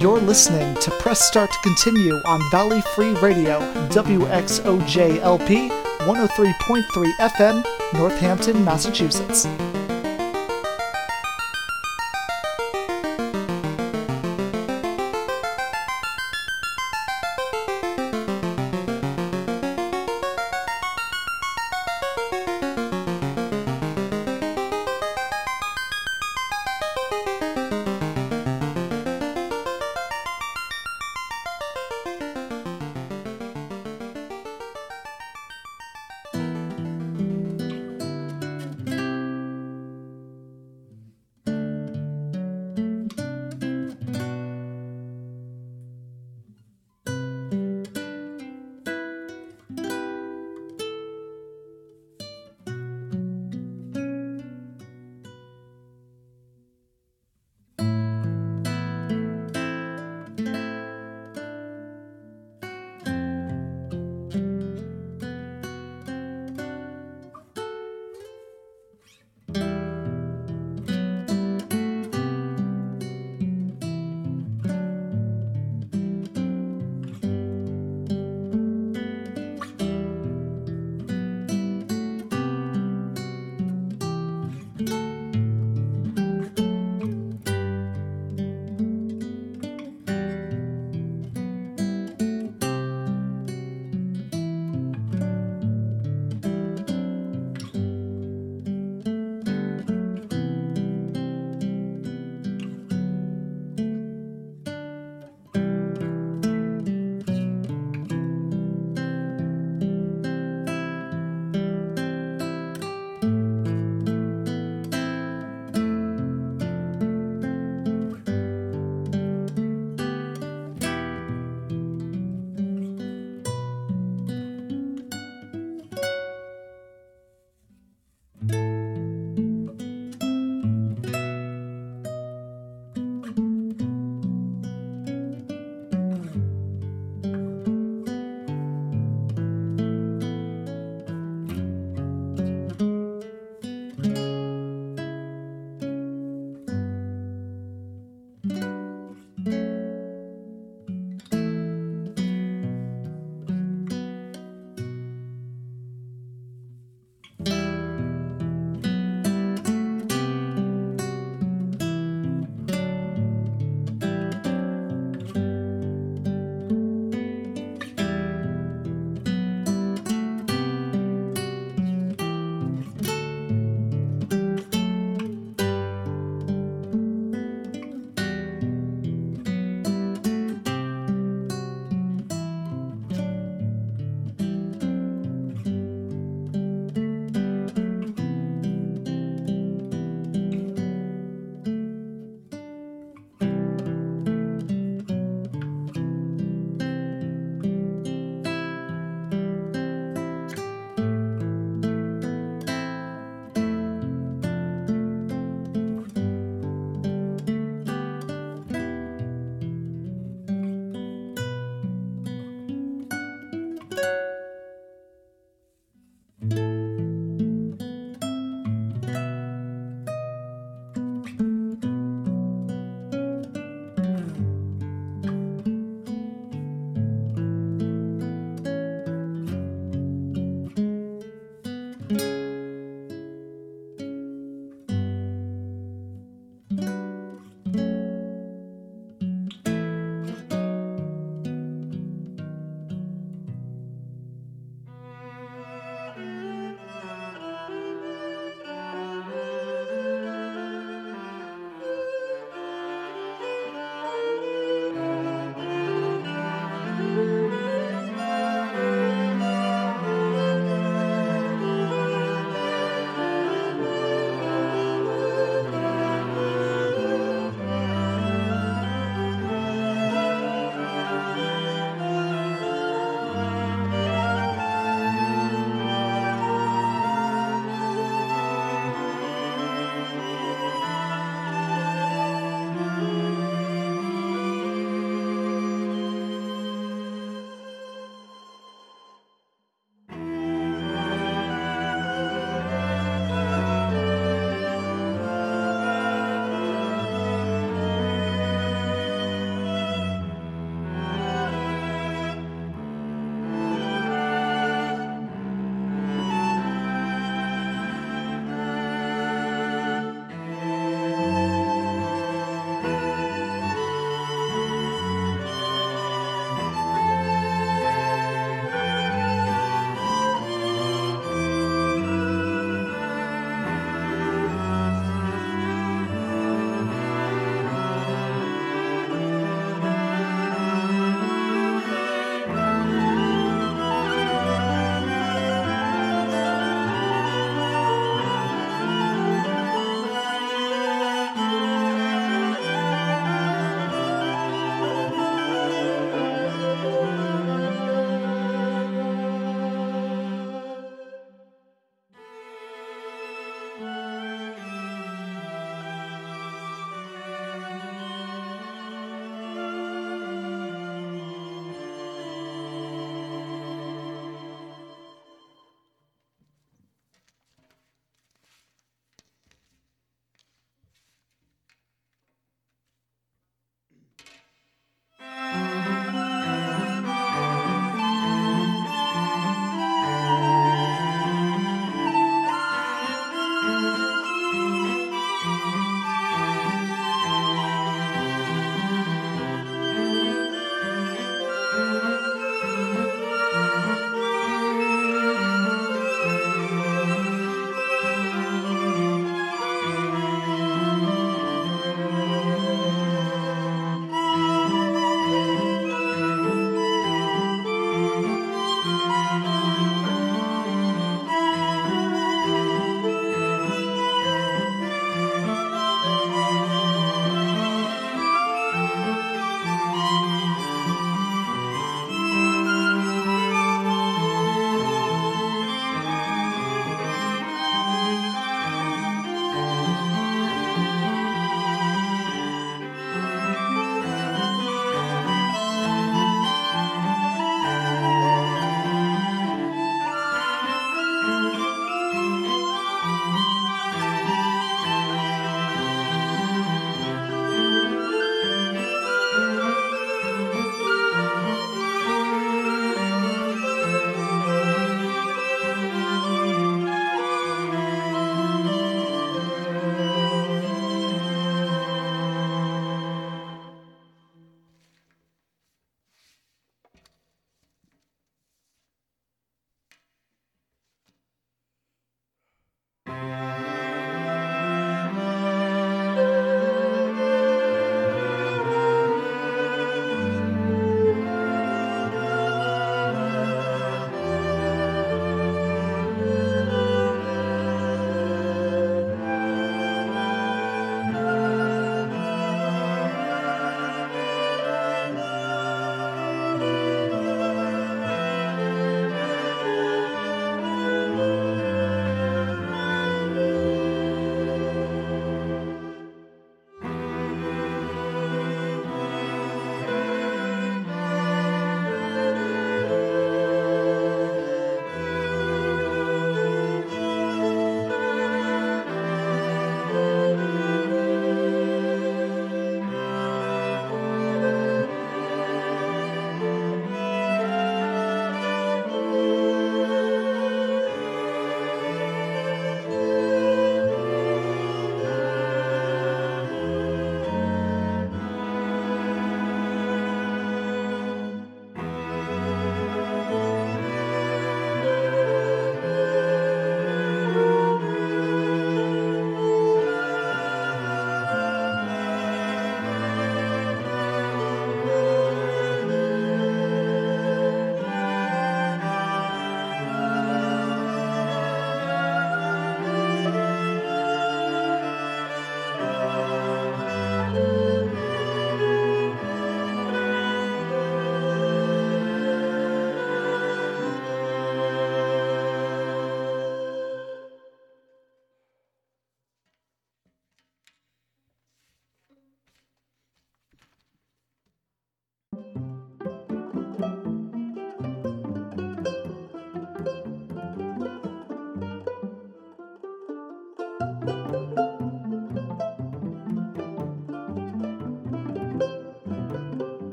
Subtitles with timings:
[0.00, 3.60] You're listening to Press Start to Continue on Valley Free Radio,
[3.90, 9.46] WXOJLP 103.3 FM, Northampton, Massachusetts.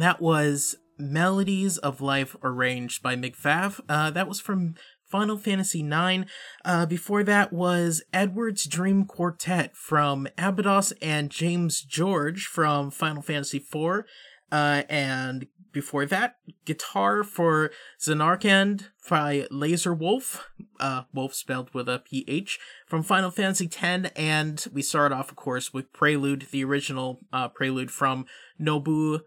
[0.00, 3.80] That was Melodies of Life arranged by McFav.
[3.86, 6.24] Uh, that was from Final Fantasy IX.
[6.64, 13.58] Uh, before that was Edward's Dream Quartet from Abydos and James George from Final Fantasy
[13.58, 14.04] IV.
[14.50, 20.48] Uh, and before that, guitar for Zanarkand by Laser Wolf,
[20.80, 24.10] uh, Wolf spelled with a PH, from Final Fantasy X.
[24.16, 28.24] And we start off, of course, with Prelude, the original uh, Prelude from
[28.58, 29.20] Nobu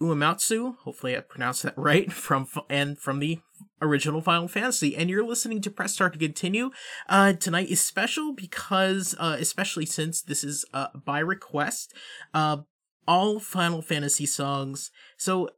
[0.00, 0.76] Uematsu.
[0.78, 2.12] Hopefully, I pronounced that right.
[2.12, 3.40] From and from the
[3.82, 4.96] original Final Fantasy.
[4.96, 6.70] And you're listening to Press Start to Continue.
[7.08, 11.94] Uh, tonight is special because, uh, especially since this is uh, by request,
[12.34, 12.58] uh,
[13.06, 14.90] all Final Fantasy songs.
[15.16, 15.50] So,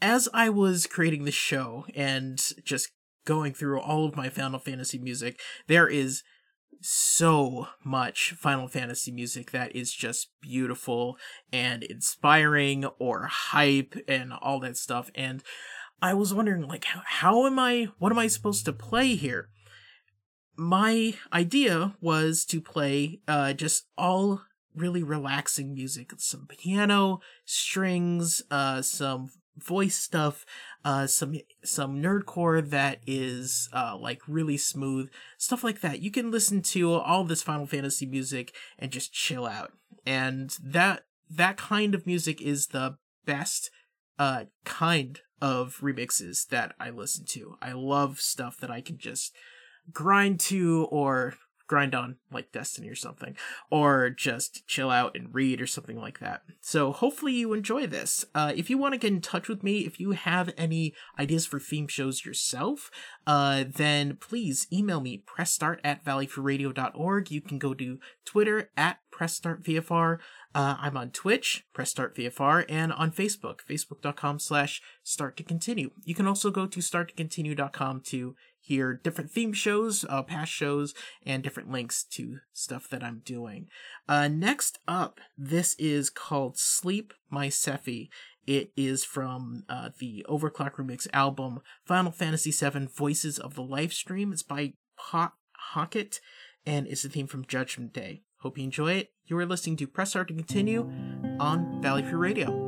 [0.00, 2.90] as I was creating the show and just
[3.24, 6.22] going through all of my Final Fantasy music, there is
[6.80, 11.16] so much Final Fantasy music that is just beautiful
[11.52, 15.10] and inspiring or hype and all that stuff.
[15.14, 15.42] And
[16.00, 19.48] I was wondering, like, how, am I, what am I supposed to play here?
[20.56, 24.42] My idea was to play uh, just all
[24.74, 30.46] really relaxing music, some piano, strings, uh, some voice stuff,
[30.84, 36.00] uh, some some nerdcore that is uh, like really smooth, stuff like that.
[36.00, 39.72] You can listen to all this Final Fantasy music and just chill out,
[40.06, 43.70] and that that kind of music is the best
[44.18, 47.56] uh, kind of remixes that I listen to.
[47.60, 49.34] I love stuff that I can just
[49.92, 51.34] grind to or
[51.68, 53.36] grind on like Destiny or something,
[53.70, 56.42] or just chill out and read or something like that.
[56.60, 58.24] So hopefully you enjoy this.
[58.34, 61.46] Uh, if you want to get in touch with me, if you have any ideas
[61.46, 62.90] for theme shows yourself,
[63.26, 67.30] uh, then please email me pressstart at valleyfreeradio.org.
[67.30, 70.18] You can go to Twitter at pressstartvfr.
[70.54, 75.90] Uh, I'm on Twitch, Press Start VFR, and on Facebook, facebook.com slash start to continue.
[76.04, 78.34] You can also go to starttocontinue.com to
[78.68, 80.94] hear different theme shows, uh, past shows,
[81.24, 83.68] and different links to stuff that I'm doing.
[84.06, 88.08] Uh, next up, this is called Sleep My Sephi.
[88.46, 94.32] It is from uh, the OverClocked ReMix album Final Fantasy VII Voices of the Lifestream.
[94.32, 95.34] It's by Hawk
[95.74, 96.20] Hockett
[96.66, 98.22] and it's the theme from Judgment Day.
[98.40, 99.12] Hope you enjoy it.
[99.26, 100.90] You are listening to Press Start to Continue
[101.40, 102.67] on Valley Free Radio.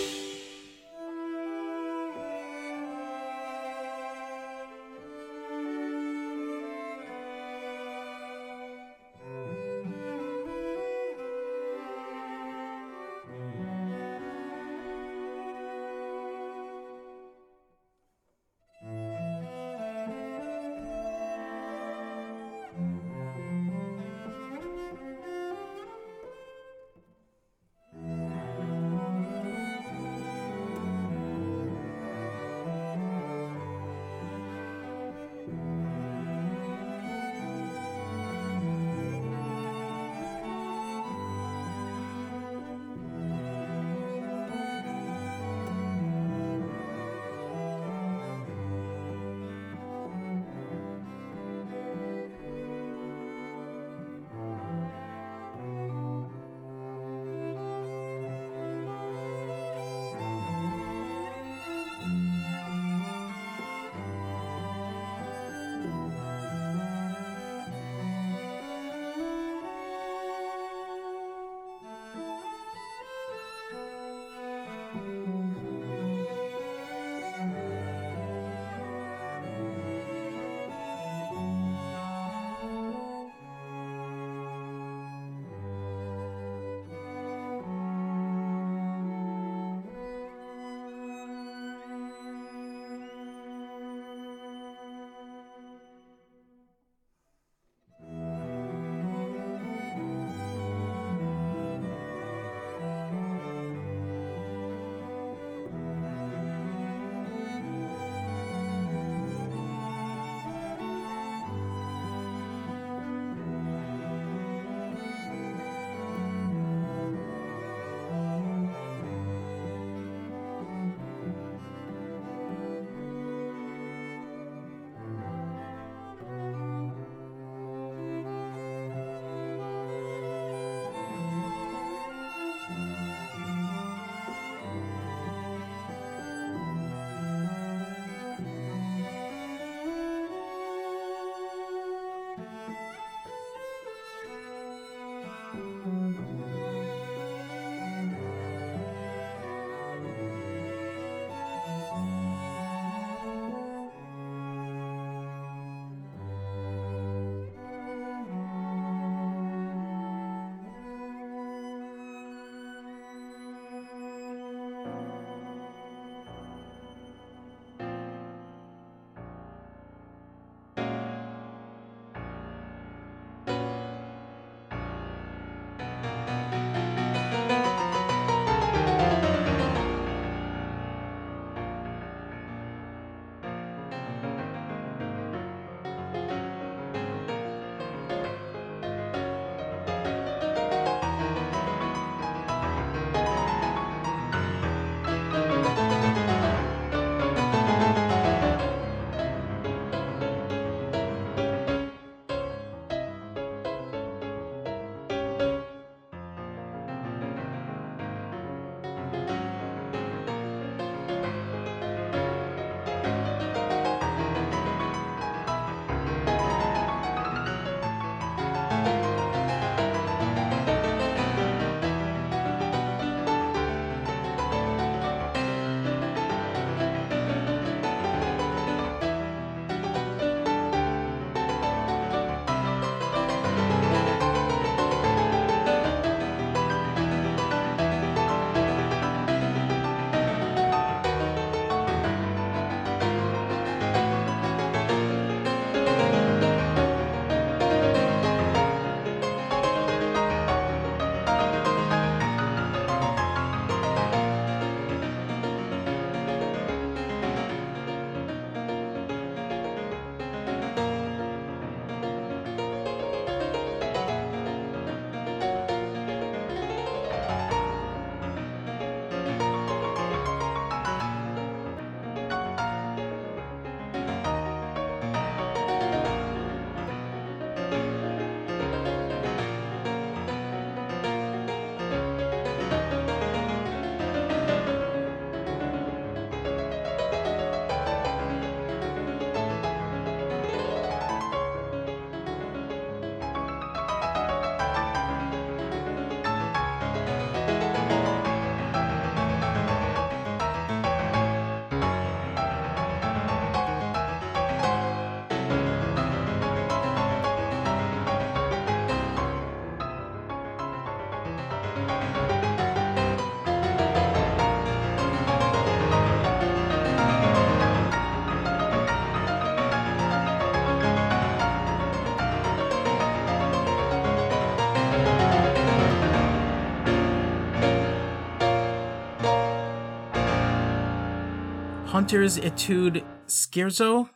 [332.01, 334.09] Hunter's Etude Scherzo,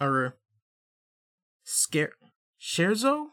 [0.00, 0.36] or
[1.64, 2.12] Scare
[2.60, 3.30] Scherzo?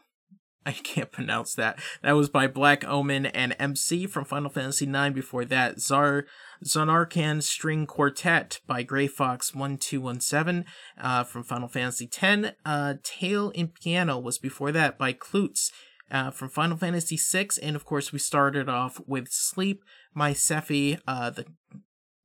[0.66, 1.78] I can't pronounce that.
[2.02, 5.14] That was by Black Omen and MC from Final Fantasy IX.
[5.14, 6.26] Before that, Zar
[6.64, 10.64] Zanarkand String Quartet by Gray Fox 1217
[11.00, 12.56] uh, from Final Fantasy X.
[12.66, 15.70] Uh, Tale in Piano was before that by Klutz
[16.10, 17.50] uh, from Final Fantasy VI.
[17.62, 21.44] And of course, we started off with Sleep, My Sephi, uh, the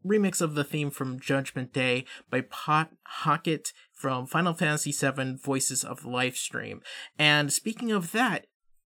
[0.06, 5.84] remix of the theme from Judgment Day by Pot Hocket from Final Fantasy VII Voices
[5.84, 6.82] of Lifestream.
[7.18, 8.46] And speaking of that,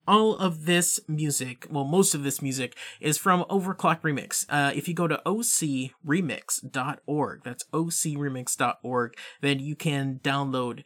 [0.07, 4.44] all of this music, well, most of this music is from OverClocked ReMix.
[4.49, 10.83] Uh, if you go to ocremix.org, that's ocremix.org, then you can download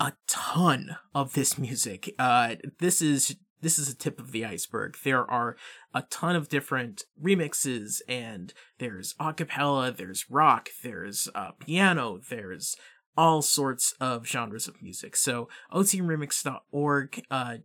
[0.00, 2.14] a ton of this music.
[2.18, 4.96] Uh, this is this is a tip of the iceberg.
[5.04, 5.56] There are
[5.94, 12.76] a ton of different remixes, and there's acapella, there's rock, there's uh, piano, there's
[13.16, 15.16] all sorts of genres of music.
[15.16, 17.56] So ocremix.org, uh,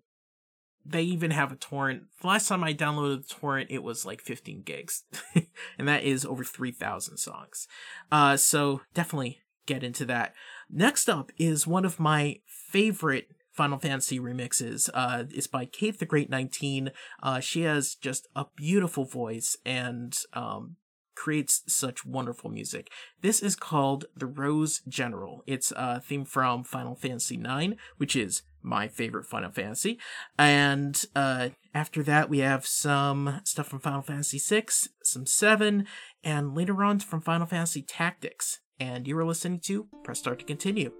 [0.86, 2.04] they even have a torrent.
[2.22, 5.04] The last time I downloaded the torrent, it was like 15 gigs,
[5.78, 7.68] and that is over 3,000 songs.
[8.12, 10.34] Uh, so definitely get into that.
[10.70, 14.90] Next up is one of my favorite Final Fantasy remixes.
[14.94, 16.92] Uh, it's by Kate the Great 19.
[17.22, 20.76] Uh, she has just a beautiful voice and um,
[21.16, 22.90] creates such wonderful music.
[23.22, 25.44] This is called The Rose General.
[25.46, 30.00] It's a theme from Final Fantasy IX, which is my favorite Final Fantasy.
[30.38, 34.66] And uh, after that, we have some stuff from Final Fantasy VI,
[35.04, 35.86] some 7,
[36.24, 38.60] and later on from Final Fantasy Tactics.
[38.80, 40.92] And you are listening to Press Start to Continue.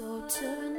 [0.00, 0.69] So turn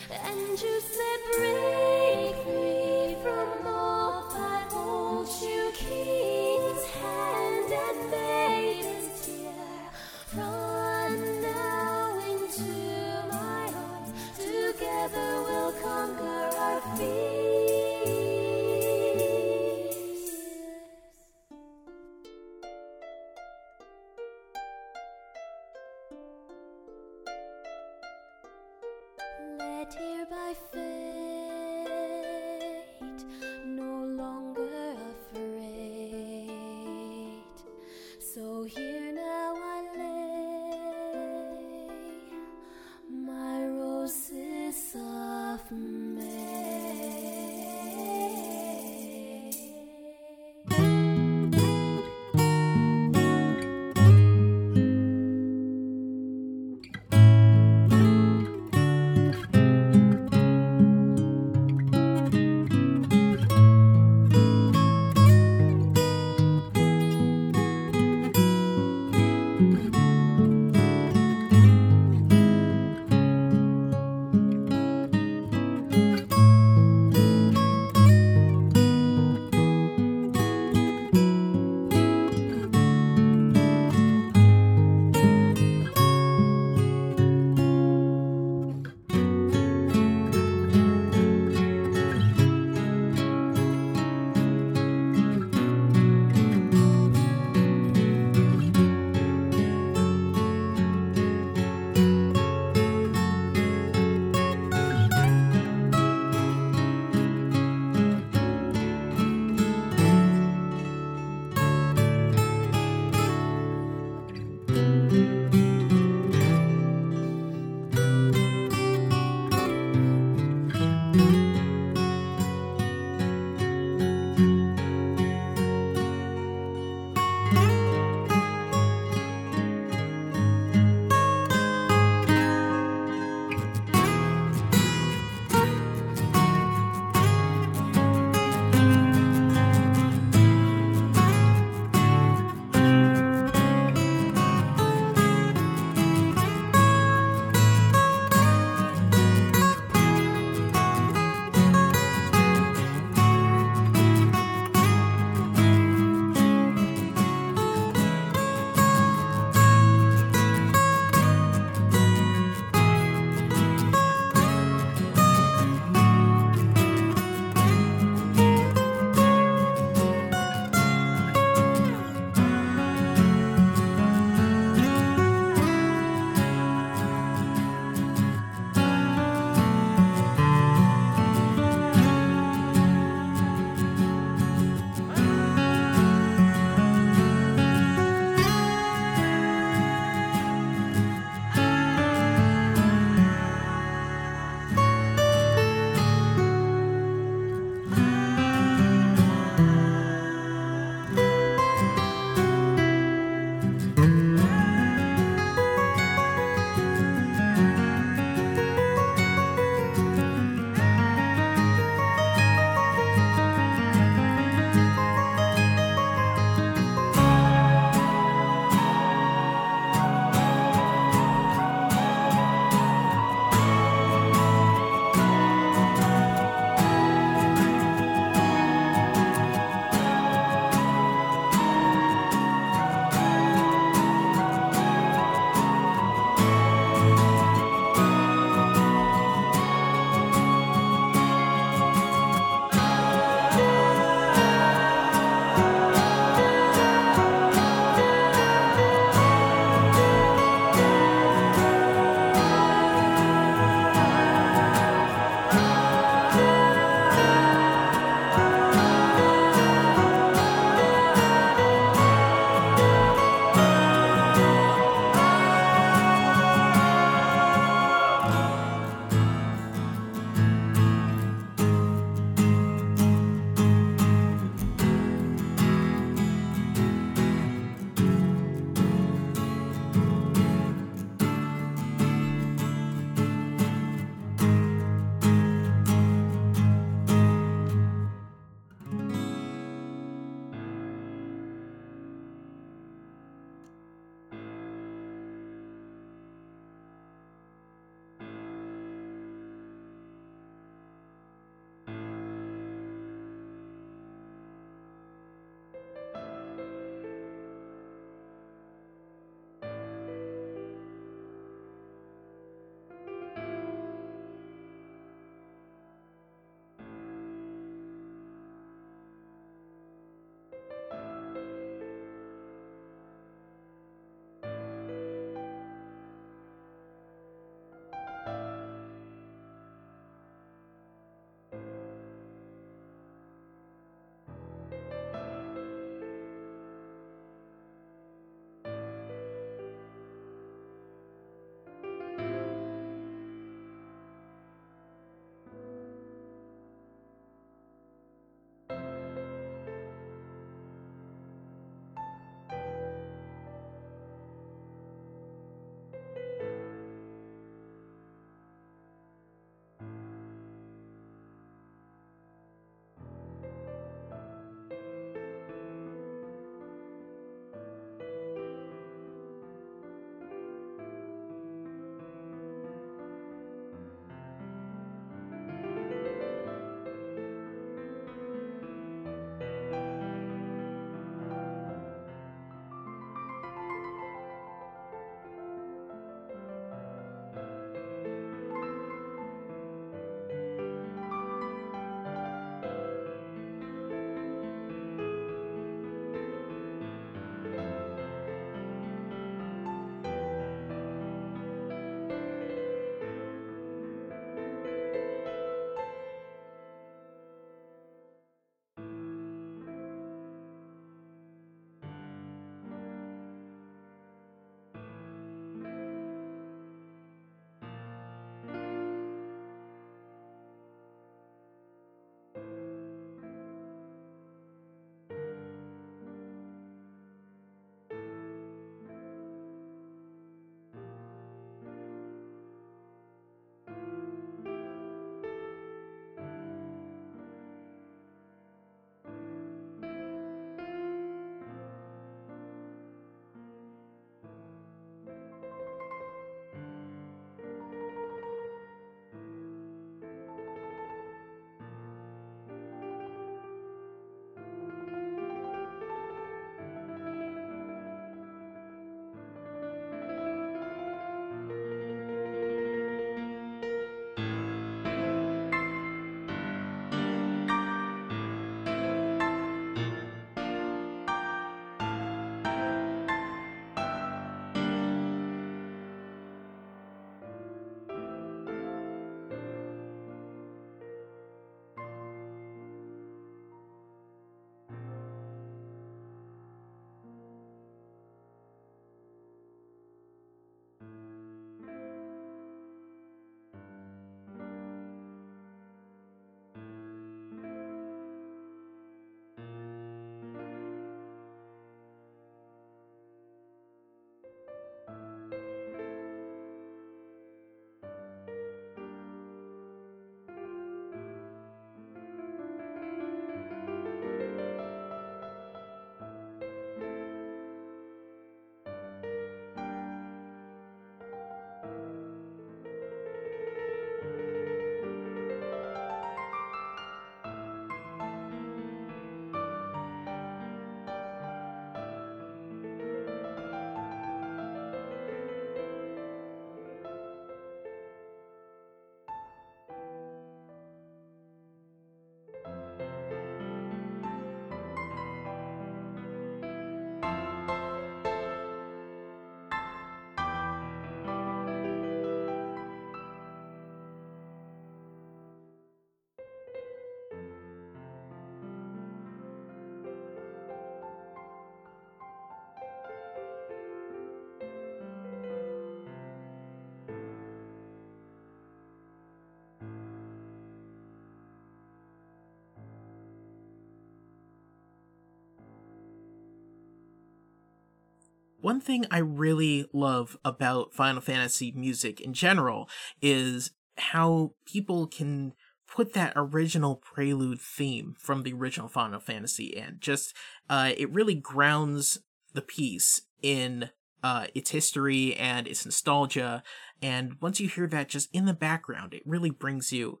[578.40, 582.68] one thing I really love about Final Fantasy music in general
[583.00, 585.34] is how people can
[585.66, 590.14] put that original prelude theme from the original Final Fantasy and Just,
[590.48, 591.98] uh, it really grounds
[592.32, 593.70] the piece in
[594.02, 596.42] uh, its history and its nostalgia.
[596.82, 600.00] And once you hear that just in the background, it really brings you,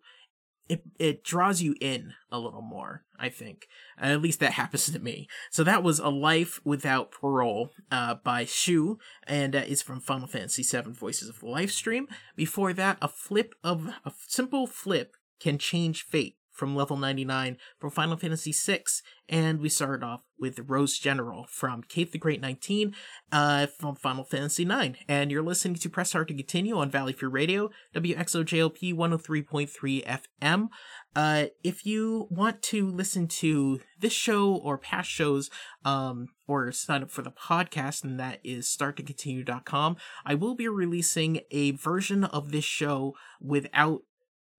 [0.70, 3.66] it, it draws you in a little more, I think.
[3.98, 5.28] At least that happens to me.
[5.50, 10.28] So that was A Life Without Parole uh, by Shu, and uh, it's from Final
[10.28, 12.04] Fantasy VII Voices of the Lifestream.
[12.36, 17.90] Before that, a flip of, a simple flip can change fate from level 99 from
[17.90, 18.82] Final Fantasy VI,
[19.30, 22.94] and we started off with Rose General from Kate the Great 19
[23.32, 24.98] uh, from Final Fantasy IX.
[25.08, 30.68] And you're listening to Press Start to Continue on Valley Free Radio, WXOJLP 103.3 FM.
[31.16, 35.48] Uh, if you want to listen to this show or past shows,
[35.82, 39.96] um, or sign up for the podcast, and that is starttocontinue.com,
[40.26, 44.02] I will be releasing a version of this show without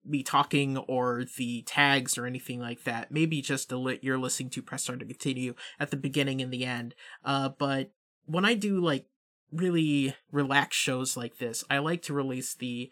[0.04, 3.10] me talking or the tags or anything like that.
[3.10, 6.52] Maybe just a lit you're listening to press start to continue at the beginning and
[6.52, 6.94] the end.
[7.24, 7.92] Uh, but
[8.26, 9.06] when I do like
[9.52, 12.90] really relaxed shows like this, I like to release the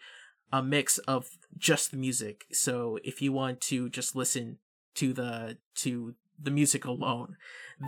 [0.53, 2.45] a mix of just the music.
[2.51, 4.57] So if you want to just listen
[4.95, 7.37] to the to the music alone,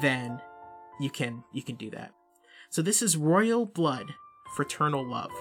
[0.01, 0.41] then
[0.99, 2.11] you can you can do that.
[2.69, 4.13] So this is Royal Blood,
[4.55, 5.32] Fraternal Love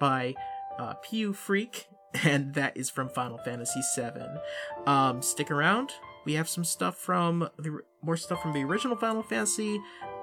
[0.00, 0.34] by
[0.78, 1.86] uh, Pew Freak
[2.24, 4.40] and that is from Final Fantasy VII.
[4.86, 5.92] Um, stick around.
[6.24, 9.80] We have some stuff from the more stuff from the original Final Fantasy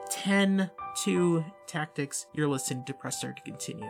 [0.09, 0.69] 10
[1.03, 2.27] to Tactics.
[2.33, 3.89] You're listening to Press Start to continue.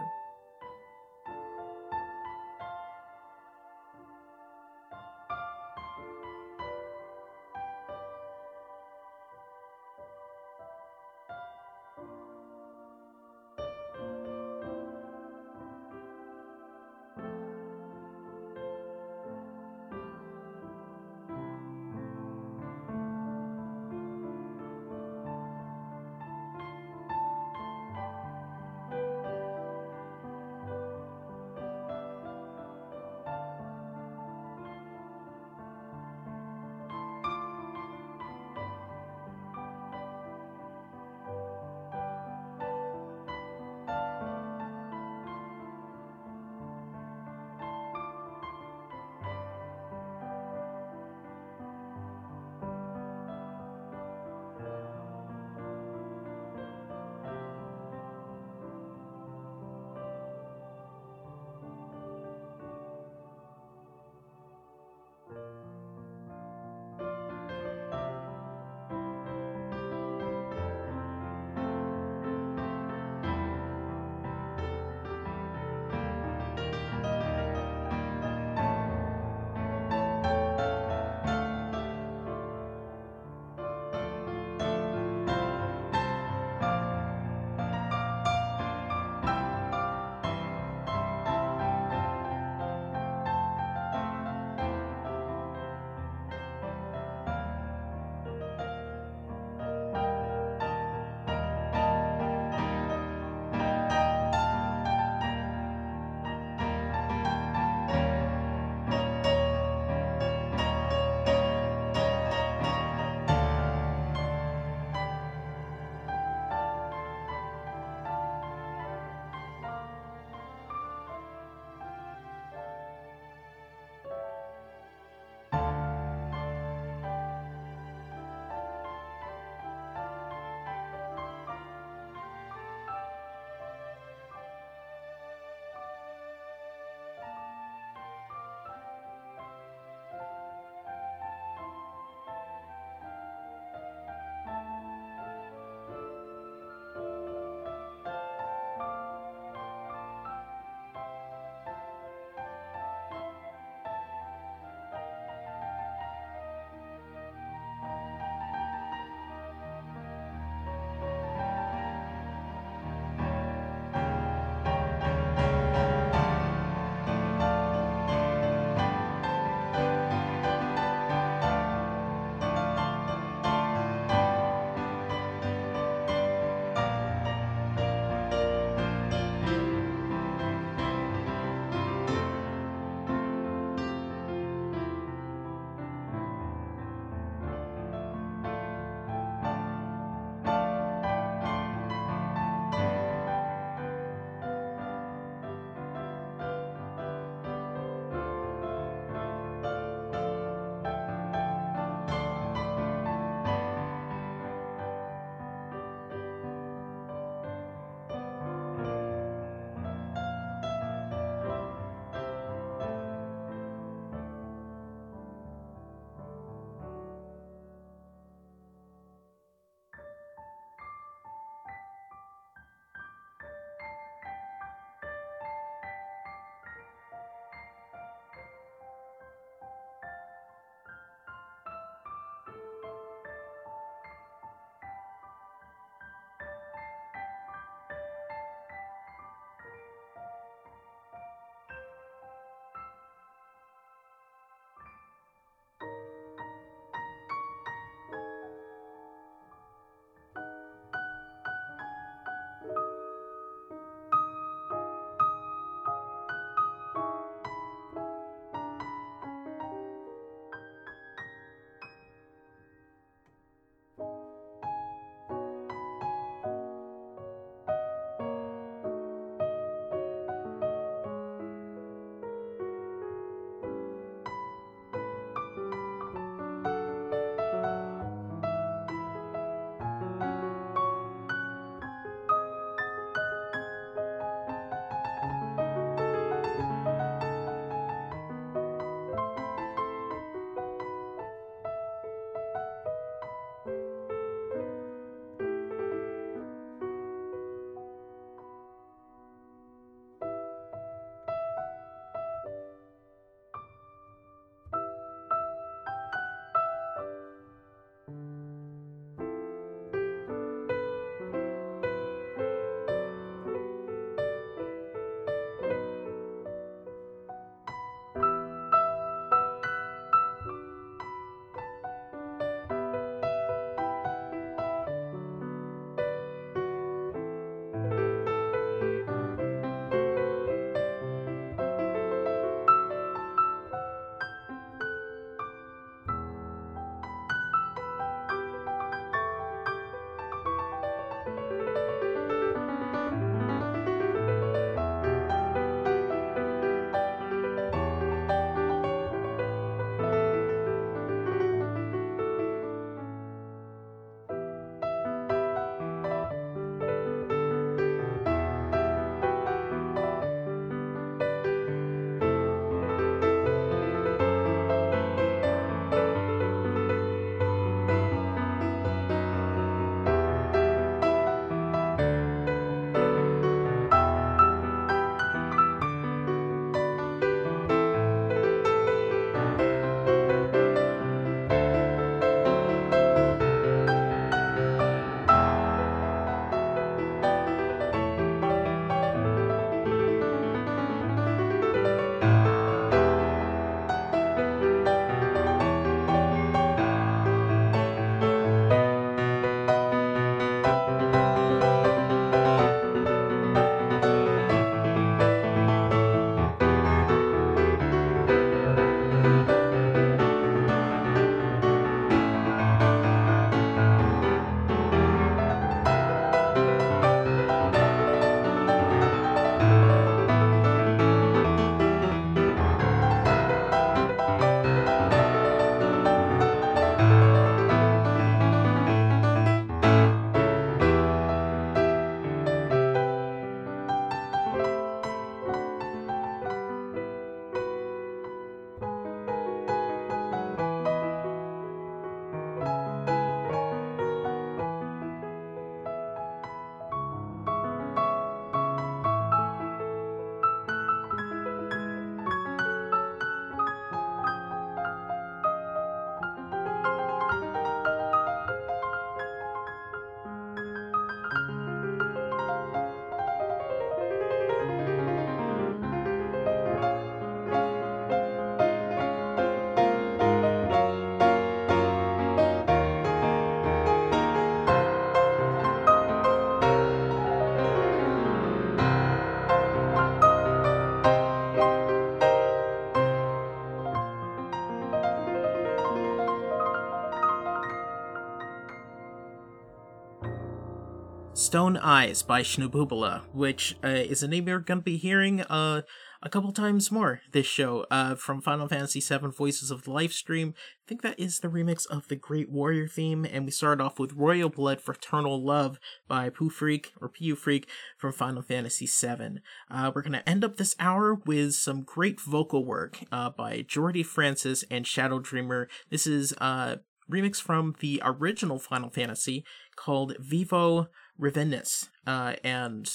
[491.50, 495.82] Stone Eyes by Shnabubula, which uh, is a name you're going to be hearing uh,
[496.22, 500.50] a couple times more this show uh, from Final Fantasy VII Voices of the Lifestream.
[500.50, 503.98] I think that is the remix of the Great Warrior theme, and we started off
[503.98, 509.40] with Royal Blood Fraternal Love by Pooh Freak or Pu Freak from Final Fantasy VII.
[509.72, 513.66] Uh, we're going to end up this hour with some great vocal work uh, by
[513.68, 515.68] Jordy Francis and Shadow Dreamer.
[515.90, 516.82] This is a
[517.12, 519.44] remix from the original Final Fantasy
[519.76, 520.90] called Vivo
[521.20, 522.90] Revenis, uh, and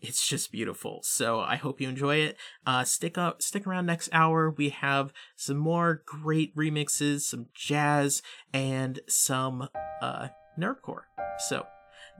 [0.00, 1.00] it's just beautiful.
[1.02, 2.36] So I hope you enjoy it.
[2.66, 4.50] Uh, stick up, stick around next hour.
[4.50, 8.22] We have some more great remixes, some jazz,
[8.52, 9.68] and some
[10.00, 11.04] uh, nerdcore.
[11.48, 11.66] So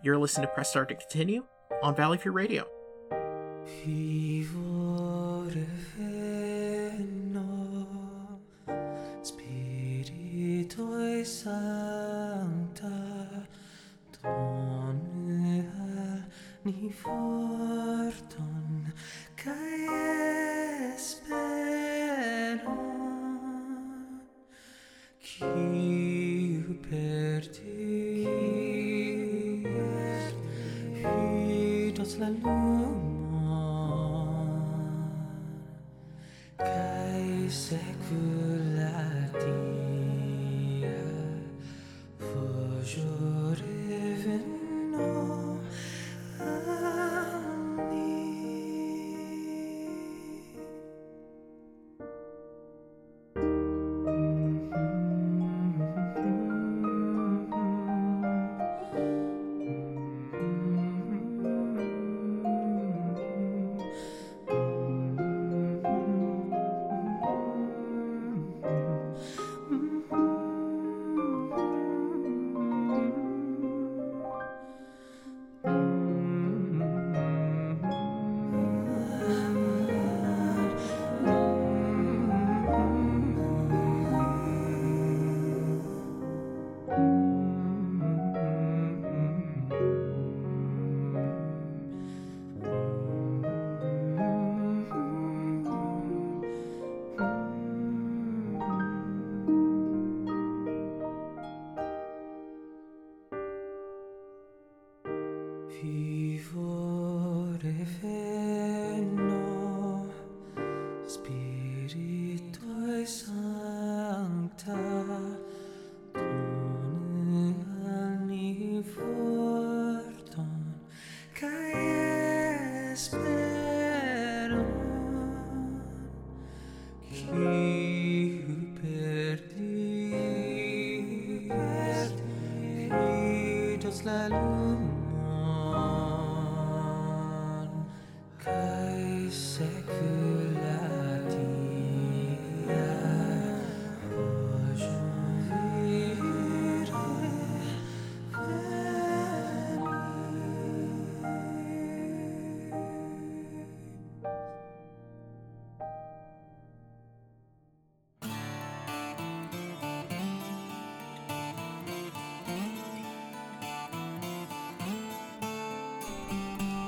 [0.02, 1.44] you're listening to Press Start to Continue
[1.82, 2.66] on Valley Free Radio.
[16.64, 18.53] ni porto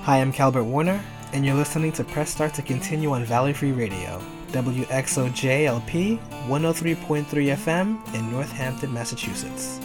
[0.07, 3.73] Hi, I'm Calbert Warner, and you're listening to Press Start to continue on Valley Free
[3.73, 9.81] Radio, WXOJLP 103.3 FM in Northampton, Massachusetts.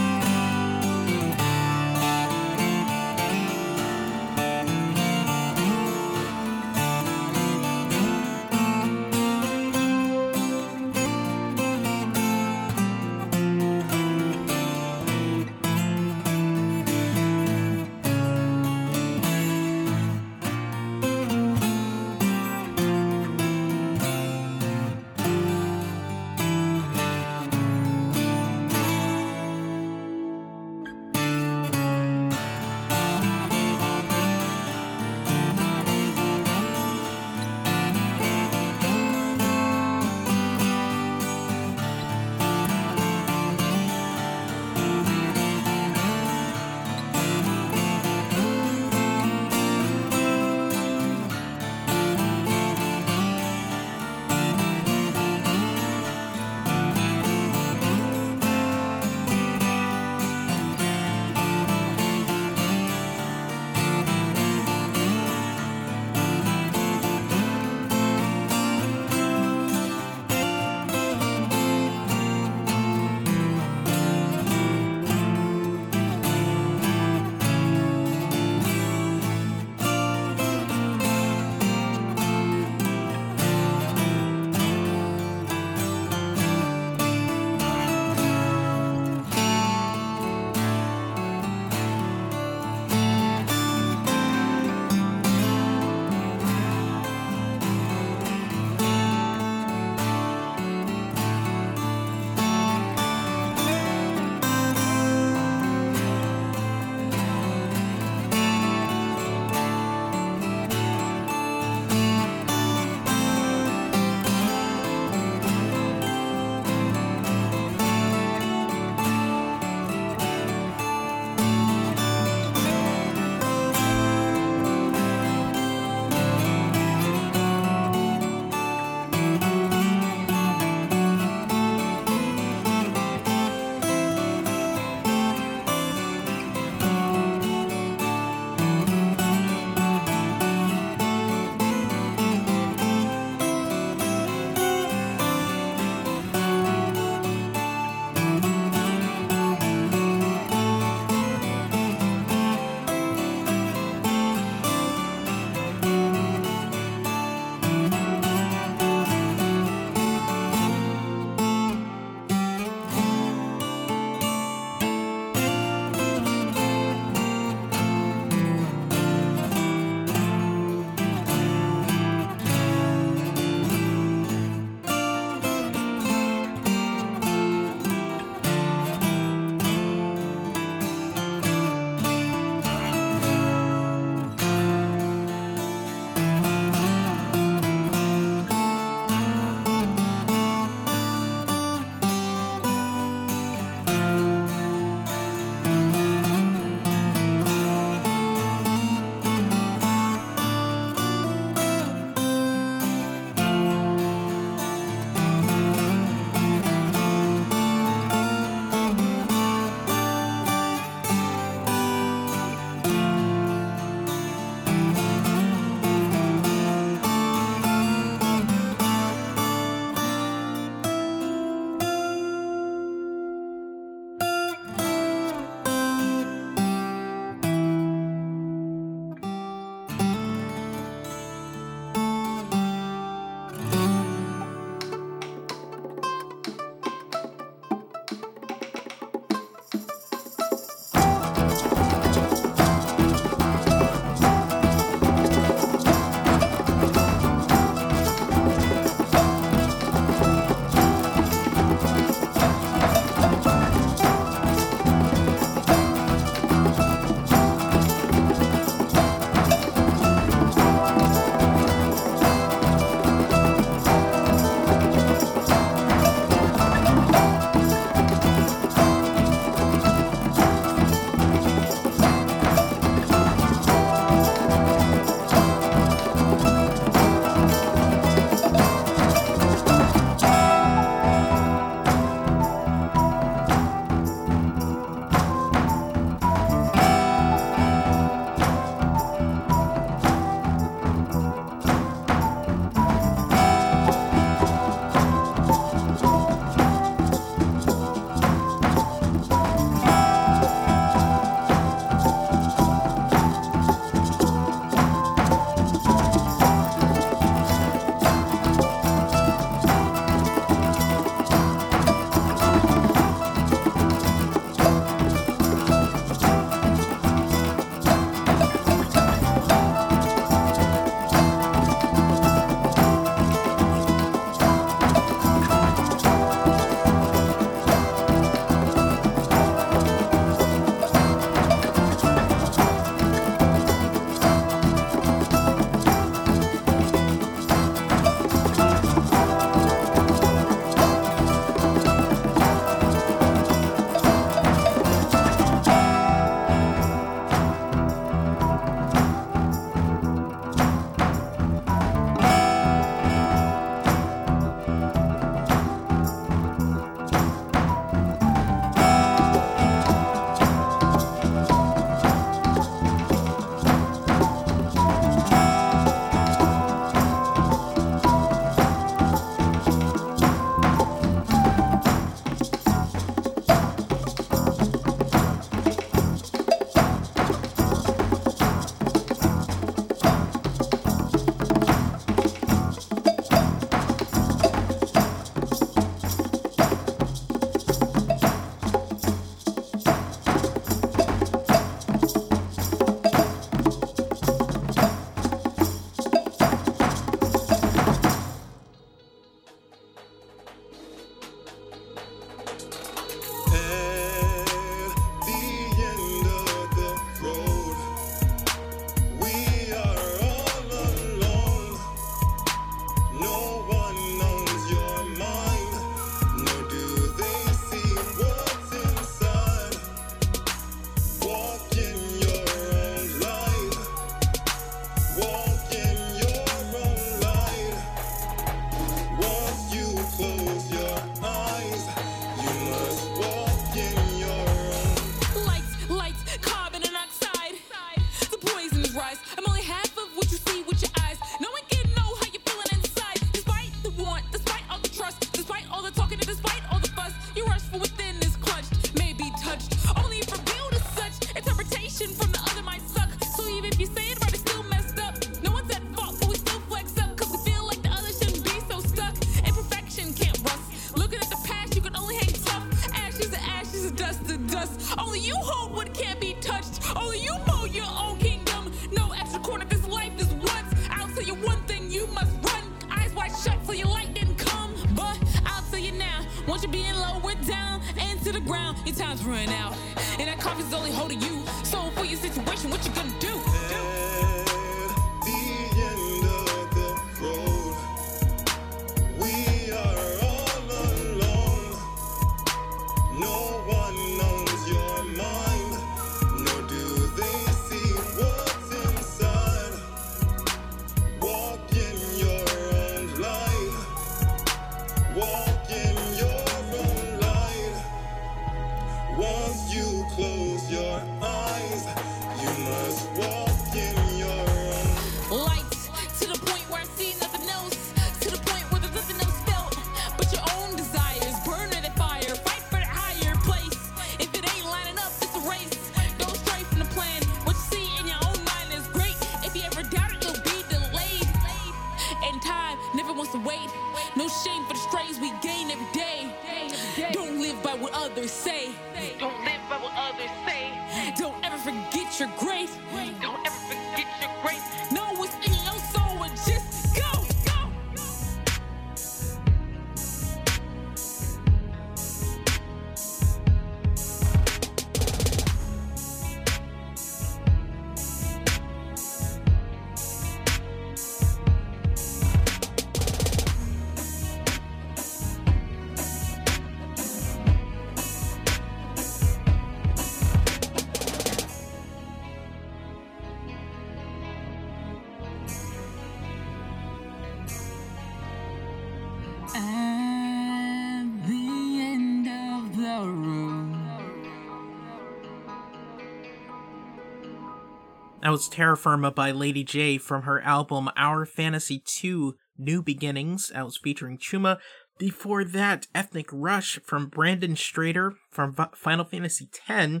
[588.34, 593.52] Was Terra Firma by Lady J from her album Our Fantasy 2 New Beginnings.
[593.54, 594.58] That was featuring Chuma.
[594.98, 600.00] Before that, Ethnic Rush from Brandon Strader from Final Fantasy X.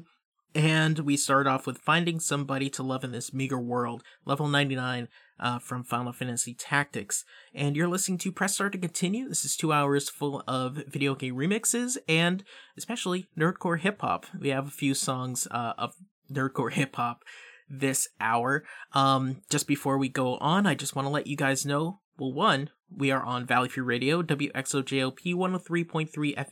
[0.52, 5.06] And we start off with Finding Somebody to Love in This Meager World, level 99
[5.38, 7.24] uh, from Final Fantasy Tactics.
[7.54, 9.28] And you're listening to Press Start to Continue.
[9.28, 12.42] This is two hours full of video game remixes and
[12.76, 14.26] especially nerdcore hip hop.
[14.36, 15.94] We have a few songs uh, of
[16.32, 17.22] nerdcore hip hop
[17.68, 18.64] this hour.
[18.92, 22.00] Um, just before we go on, I just want to let you guys know.
[22.18, 26.08] Well, one, we are on Valley Free Radio, WXOJLP 103.3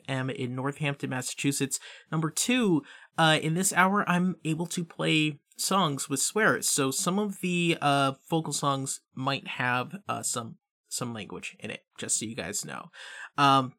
[0.07, 1.79] FM in Northampton, Massachusetts.
[2.11, 2.83] Number two,
[3.17, 6.69] uh, in this hour, I'm able to play songs with swears.
[6.69, 10.57] So some of the uh, vocal songs might have uh, some
[10.89, 12.91] some language in it, just so you guys know.
[13.39, 13.73] Um,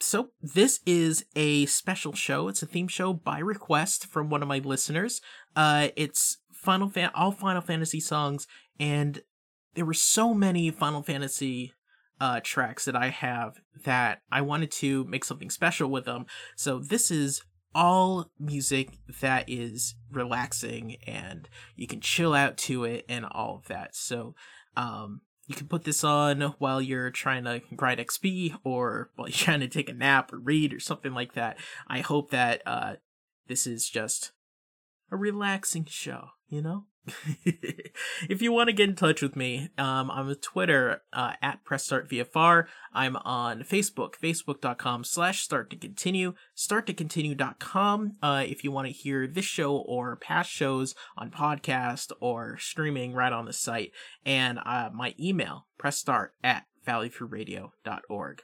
[0.00, 2.48] so this is a special show.
[2.48, 5.20] It's a theme show by request from one of my listeners.
[5.54, 8.46] Uh, it's Final Fan, all Final Fantasy songs,
[8.78, 9.22] and
[9.74, 11.72] there were so many Final Fantasy
[12.20, 16.26] uh, tracks that I have that I wanted to make something special with them.
[16.56, 17.42] So this is
[17.74, 23.68] all music that is relaxing and you can chill out to it and all of
[23.68, 23.96] that.
[23.96, 24.36] So
[24.76, 29.34] um, you can put this on while you're trying to grind XP or while you're
[29.34, 31.58] trying to take a nap or read or something like that.
[31.88, 32.94] I hope that uh,
[33.48, 34.30] this is just
[35.12, 36.86] a relaxing show, you know?
[38.28, 41.64] if you want to get in touch with me, um, I'm on Twitter uh, at
[41.64, 42.66] PressStartVFR.
[42.92, 48.12] I'm on Facebook, facebook.com slash start to continue, starttocontinue.com.
[48.22, 53.12] Uh, if you want to hear this show or past shows on podcast or streaming
[53.12, 53.90] right on the site.
[54.24, 58.42] And uh, my email, pressstart at valleyfreeradio.org.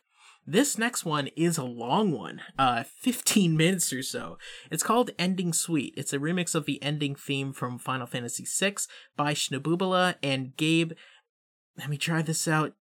[0.51, 4.39] This next one is a long one, uh, 15 minutes or so.
[4.71, 5.93] It's called Ending Suite.
[5.95, 8.77] It's a remix of the ending theme from Final Fantasy VI
[9.15, 10.93] by Shnabubula and Gabe.
[11.77, 12.73] Let me try this out.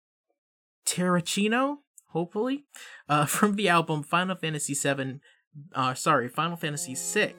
[0.86, 1.78] Terracino,
[2.10, 2.66] hopefully,
[3.08, 5.18] uh, from the album Final Fantasy VII.
[5.74, 7.34] Uh, sorry, Final Fantasy VI.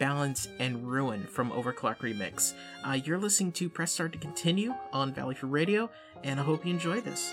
[0.00, 2.54] Balance and Ruin from OverClocked ReMix.
[2.84, 5.90] Uh, you're listening to Press Start to Continue on Valley Free Radio,
[6.24, 7.32] and I hope you enjoy this.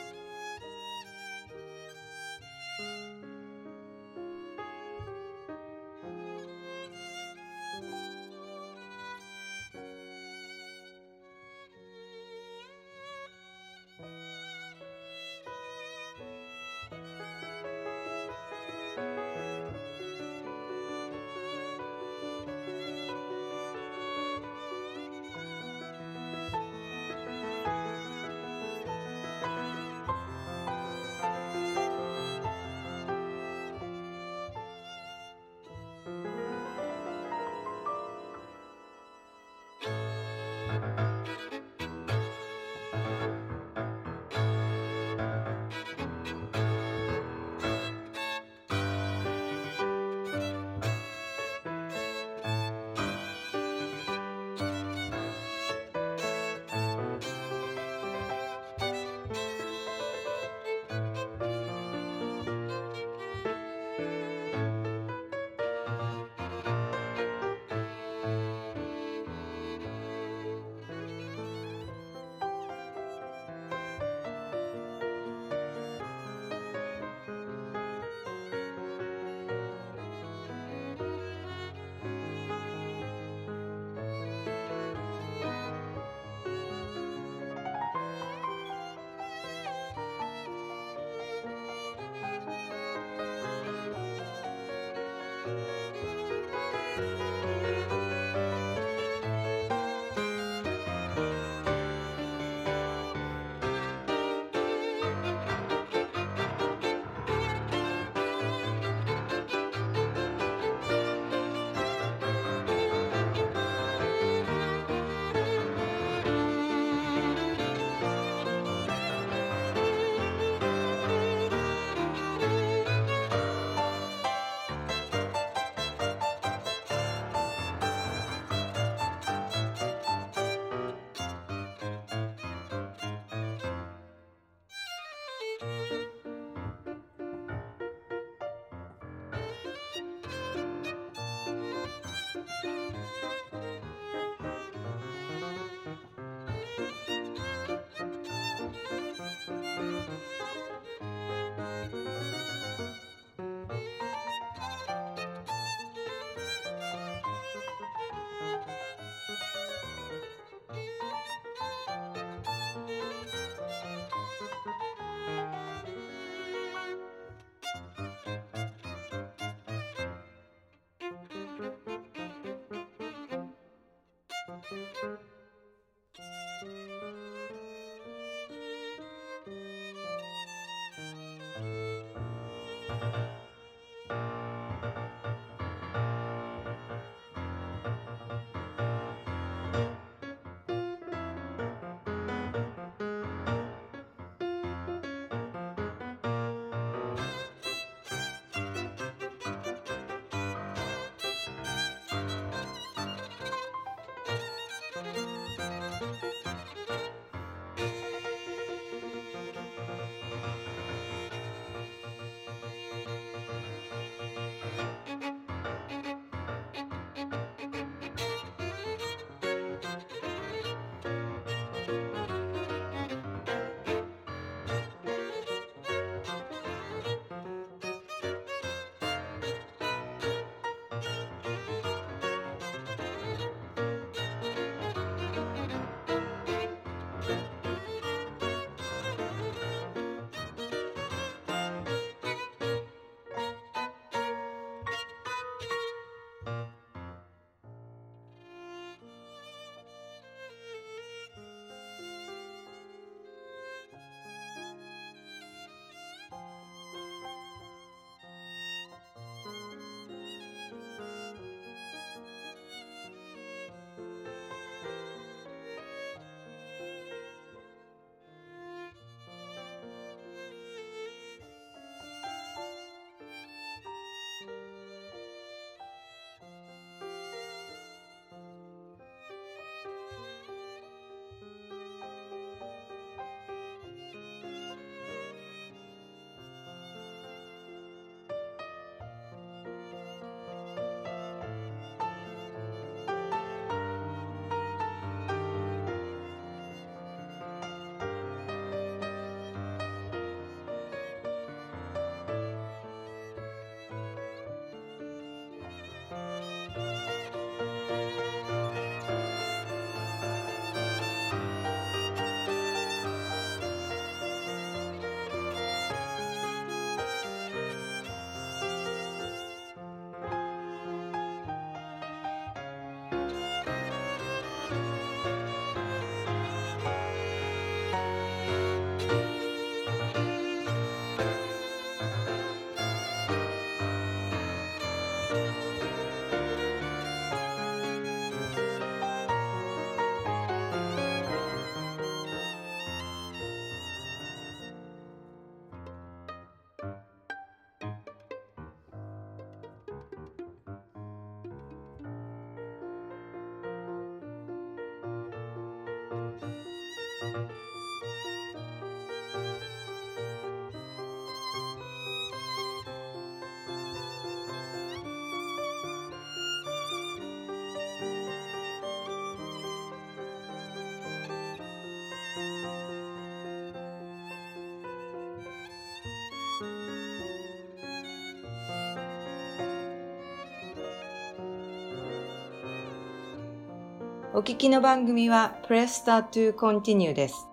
[384.37, 387.47] お聞きの番組は Press Start to Continue です。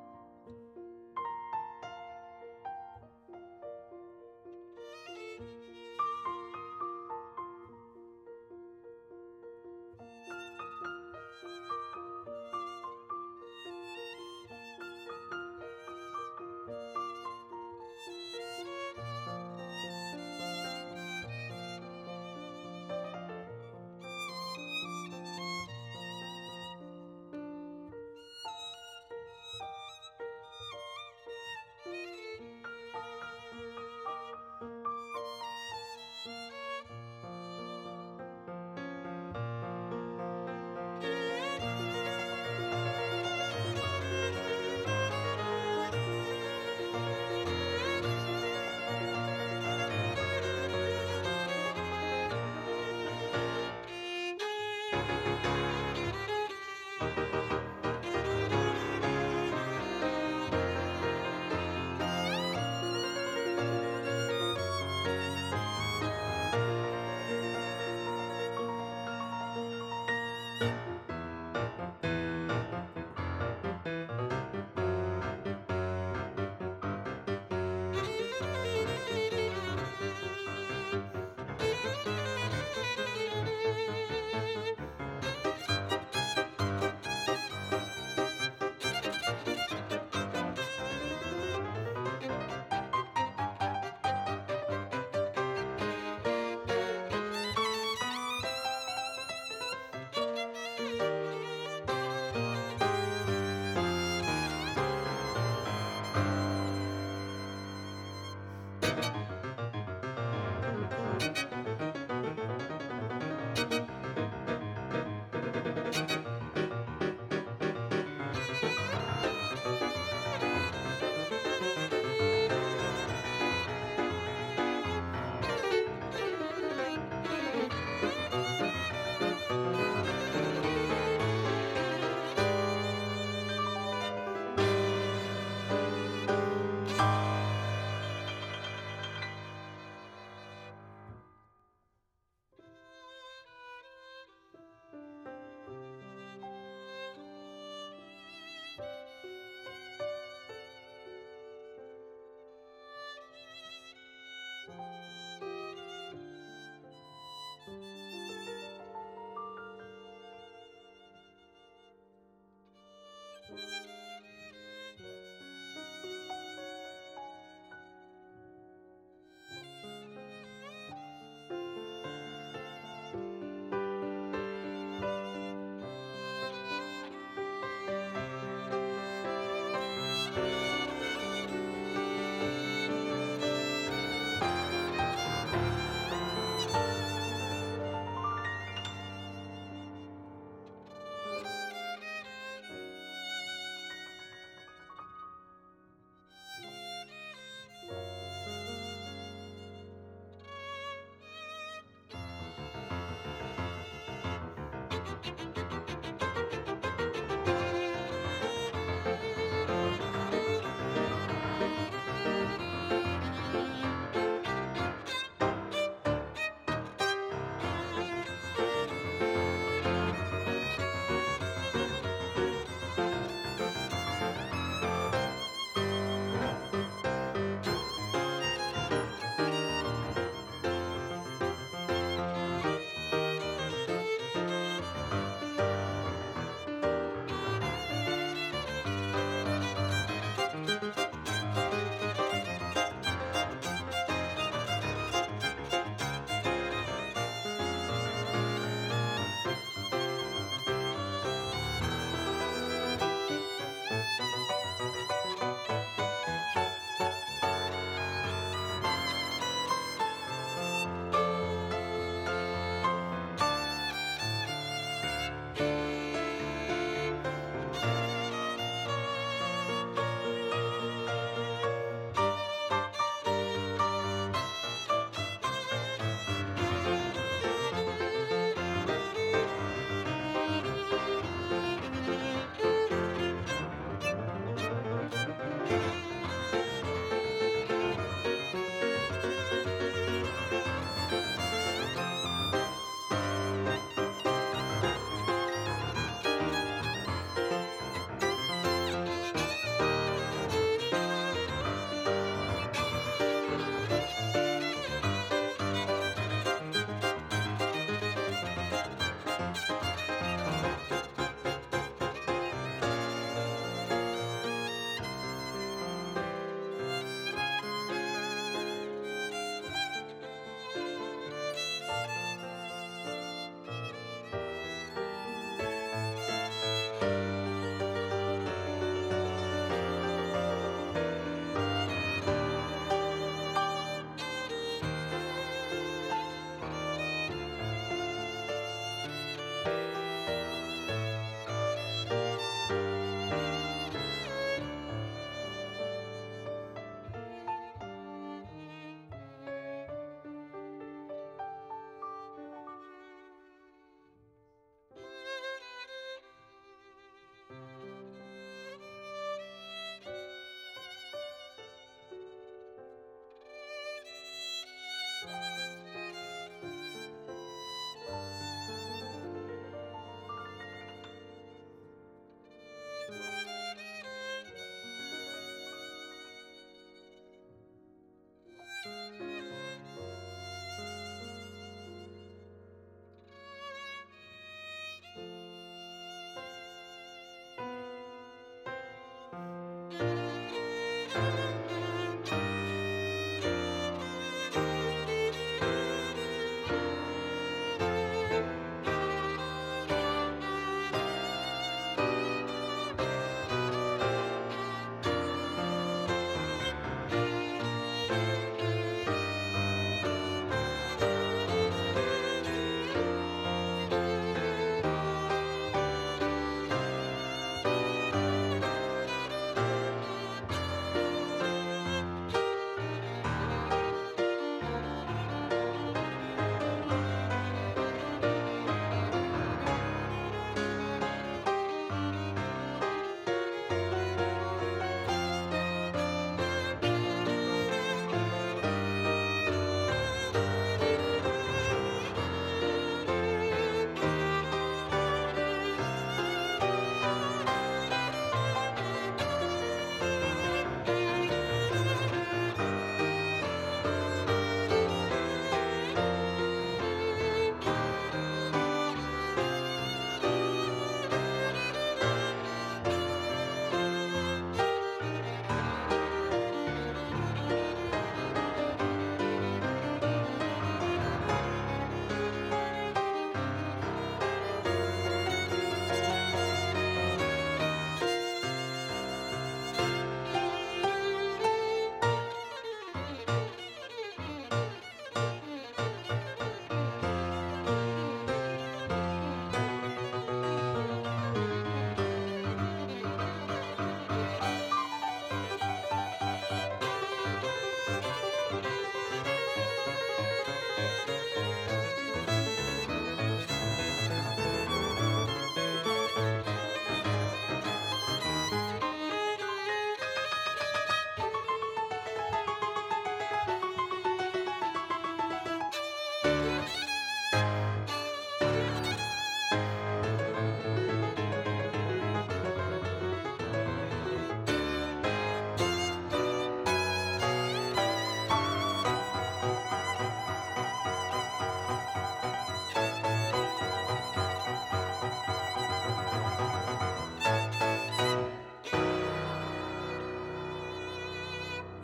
[154.69, 155.32] Música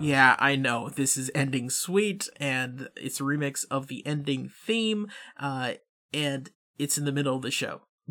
[0.08, 0.88] Yeah, I know.
[0.88, 5.08] This is ending suite, and it's a remix of the ending theme,
[5.38, 5.74] uh,
[6.14, 7.82] and it's in the middle of the show.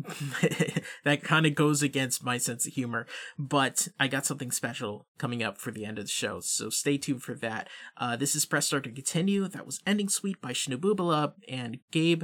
[1.04, 3.04] that kind of goes against my sense of humor,
[3.36, 6.98] but I got something special coming up for the end of the show, so stay
[6.98, 7.68] tuned for that.
[7.96, 9.48] Uh, this is Press Start to Continue.
[9.48, 12.22] That was Ending Suite by Shnabubula and Gabe.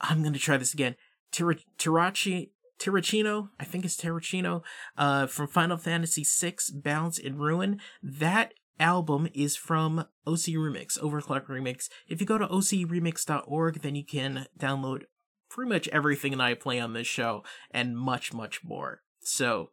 [0.00, 0.96] I'm gonna try this again.
[1.30, 2.50] Tir- Tirachi
[2.80, 4.62] Tirachino, I think it's Tirachino,
[4.96, 7.78] uh, from Final Fantasy VI, Balance in Ruin.
[8.02, 11.88] That album is from OC Remix, OverClocked ReMix.
[12.08, 15.02] If you go to ocremix.org, then you can download
[15.48, 19.02] pretty much everything that I play on this show and much, much more.
[19.20, 19.70] So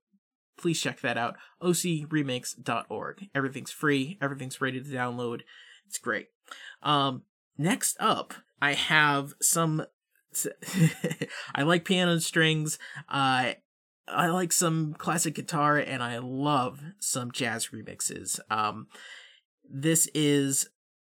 [0.57, 1.37] please check that out.
[1.61, 3.25] ocremix.org.
[3.33, 5.41] Everything's free, everything's ready to download.
[5.87, 6.27] It's great.
[6.83, 7.23] Um,
[7.57, 9.85] next up, I have some.
[11.55, 12.77] I like piano and strings.
[13.09, 13.53] Uh,
[14.07, 18.39] I like some classic guitar, and I love some jazz remixes.
[18.49, 18.87] Um,
[19.69, 20.69] this is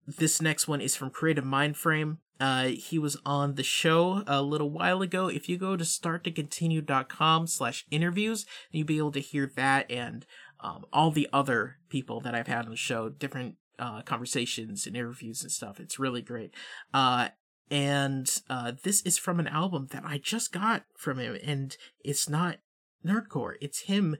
[0.05, 2.17] this next one is from Creative Mindframe.
[2.39, 5.27] Uh, he was on the show a little while ago.
[5.27, 10.25] If you go to starttocontinue.com slash interviews, you'll be able to hear that and
[10.59, 14.95] um, all the other people that I've had on the show, different uh, conversations and
[14.95, 15.79] interviews and stuff.
[15.79, 16.53] It's really great.
[16.93, 17.29] Uh,
[17.71, 22.27] and uh, this is from an album that I just got from him, and it's
[22.27, 22.57] not
[23.05, 23.53] nerdcore.
[23.61, 24.17] It's him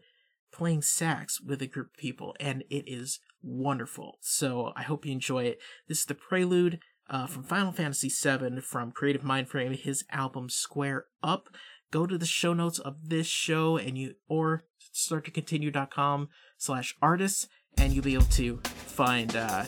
[0.51, 4.17] playing sax with a group of people, and it is wonderful.
[4.21, 5.59] So I hope you enjoy it.
[5.87, 6.79] This is the prelude
[7.09, 11.49] uh, from Final Fantasy VII from Creative Mindframe, his album Square Up.
[11.91, 14.63] Go to the show notes of this show and you or
[14.95, 17.47] starttocontinue.com slash artists
[17.77, 19.65] and you'll be able to find uh,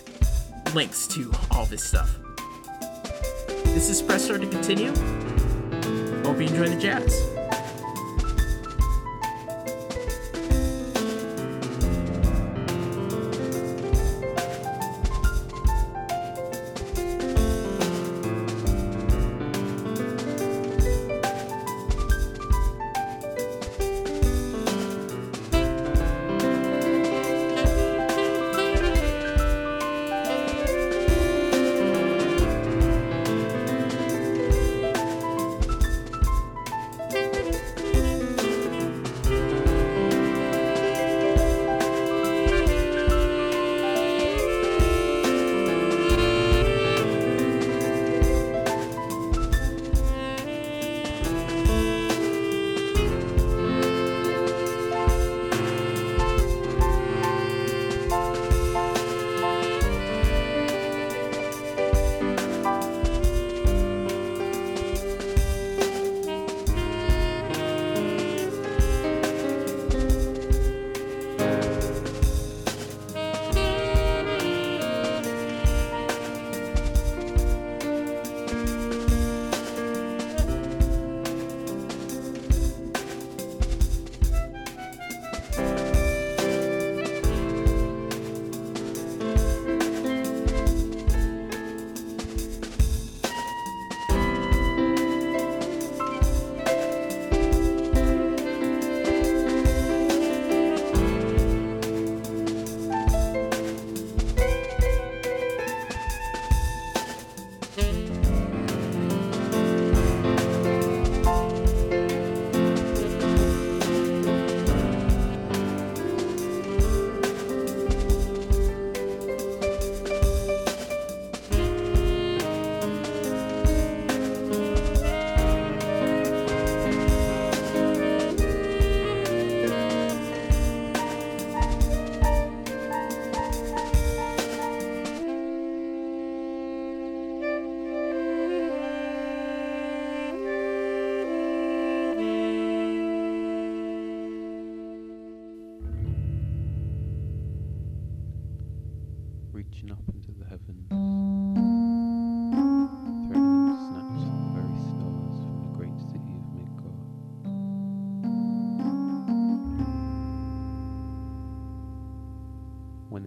[0.73, 2.17] links to all this stuff.
[3.65, 4.95] This is Press Start to Continue.
[6.23, 7.34] Hope you enjoy the jazz.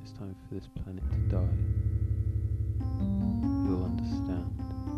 [0.03, 1.59] it's time for this planet to die,
[3.67, 4.98] you'll understand.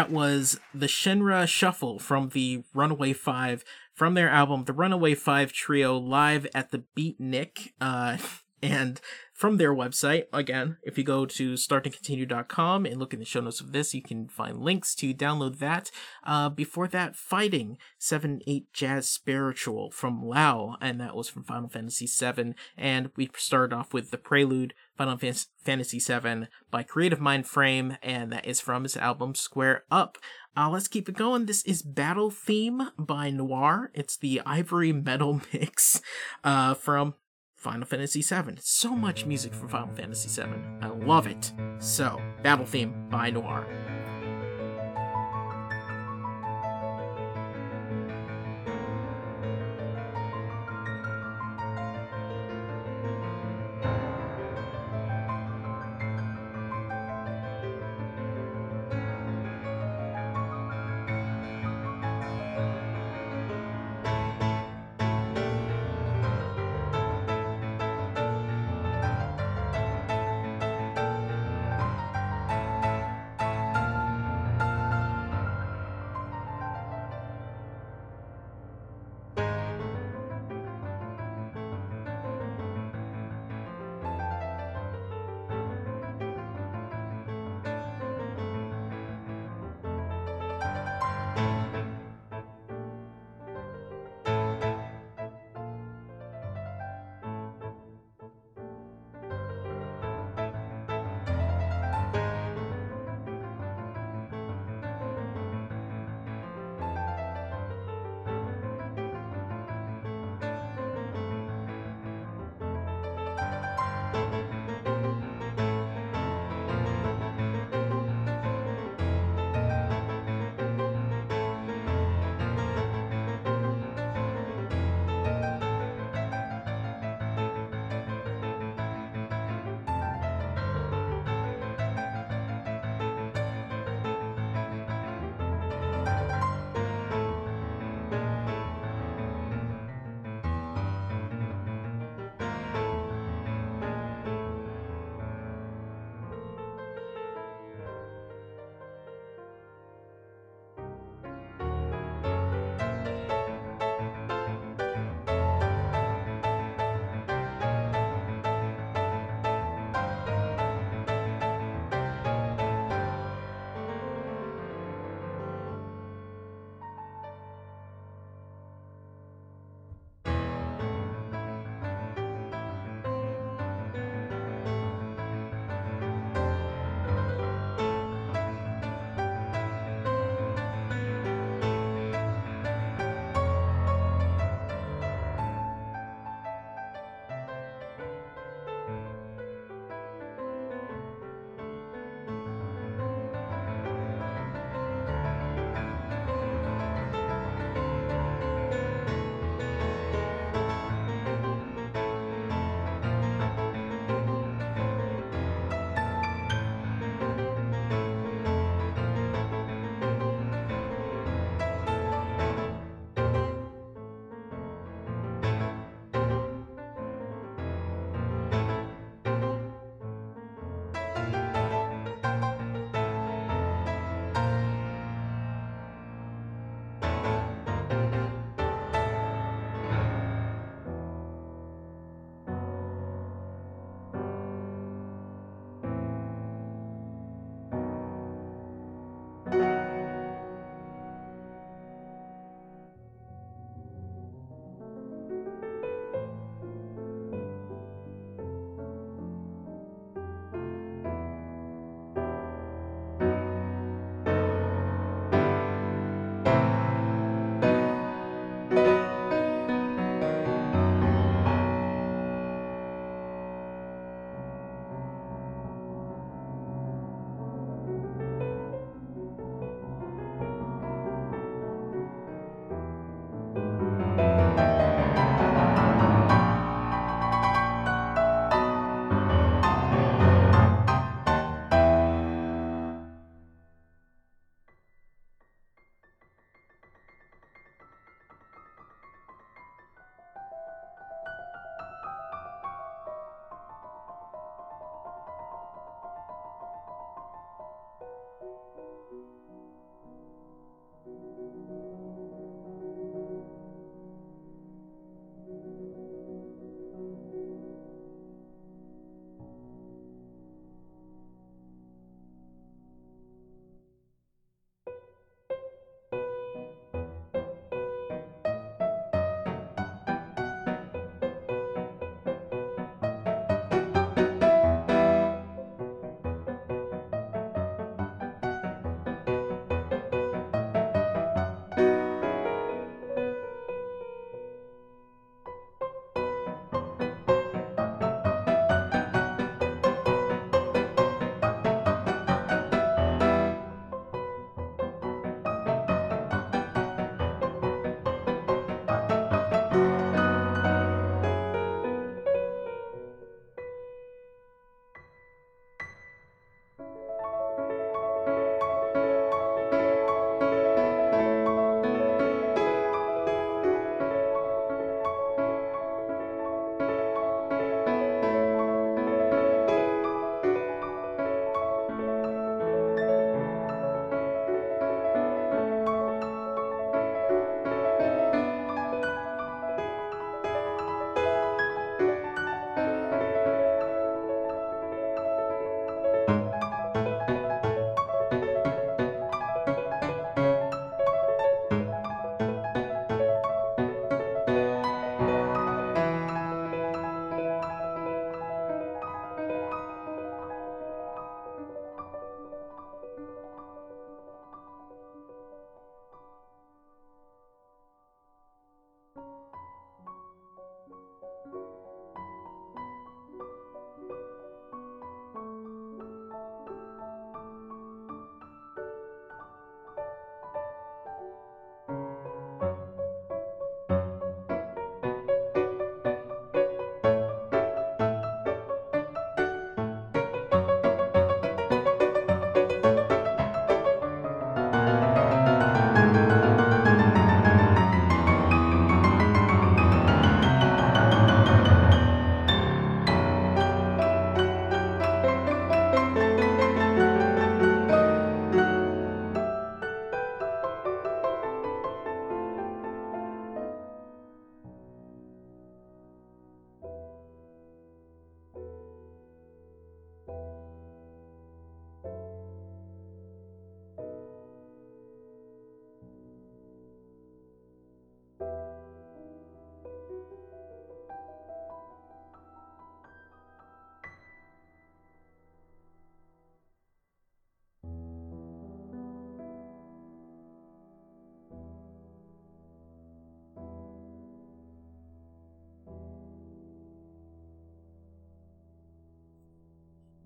[0.00, 3.62] that was the Shinra Shuffle from the Runaway Five
[3.92, 7.72] from their album The Runaway Five Trio live at the Beatnik.
[7.82, 8.16] Uh,
[8.62, 8.98] and
[9.34, 13.60] from their website, again, if you go to starttocontinue.com and look in the show notes
[13.60, 15.90] of this, you can find links to download that.
[16.24, 21.68] Uh, before that, Fighting 7 8 Jazz Spiritual from Lao, and that was from Final
[21.68, 22.54] Fantasy VII.
[22.76, 25.16] And we started off with the Prelude Final
[25.64, 30.18] Fantasy VII by Creative Mind Frame, and that is from his album Square Up.
[30.54, 31.46] Uh, let's keep it going.
[31.46, 33.90] This is Battle Theme by Noir.
[33.94, 36.02] It's the Ivory Metal mix
[36.44, 37.14] uh, from
[37.56, 38.56] Final Fantasy VII.
[38.60, 40.60] So much music from Final Fantasy VII.
[40.82, 41.50] I love it.
[41.78, 43.89] So, Battle Theme by Noir.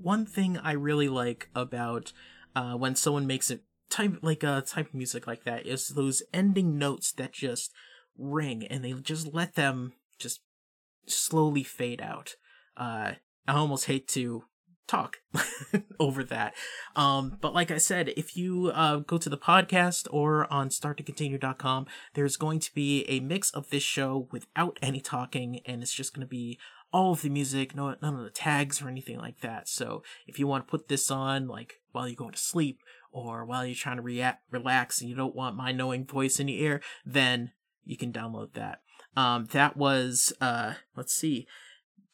[0.04, 2.12] One thing I really like about
[2.54, 6.22] uh, when someone makes it type like a type of music like that is those
[6.32, 7.72] ending notes that just
[8.16, 10.40] ring and they just let them just
[11.06, 12.36] slowly fade out.
[12.76, 13.12] Uh,
[13.46, 14.44] I almost hate to
[14.86, 15.16] talk
[16.00, 16.54] over that.
[16.94, 21.86] Um, but like I said, if you uh, go to the podcast or on starttocontinue.com,
[22.14, 26.14] there's going to be a mix of this show without any talking, and it's just
[26.14, 26.58] going to be
[26.94, 29.68] all of the music, no none of the tags or anything like that.
[29.68, 32.78] So if you want to put this on, like while you're going to sleep
[33.10, 36.46] or while you're trying to react, relax and you don't want my knowing voice in
[36.46, 37.50] your ear, then
[37.84, 38.78] you can download that.
[39.16, 41.48] Um, that was uh, let's see,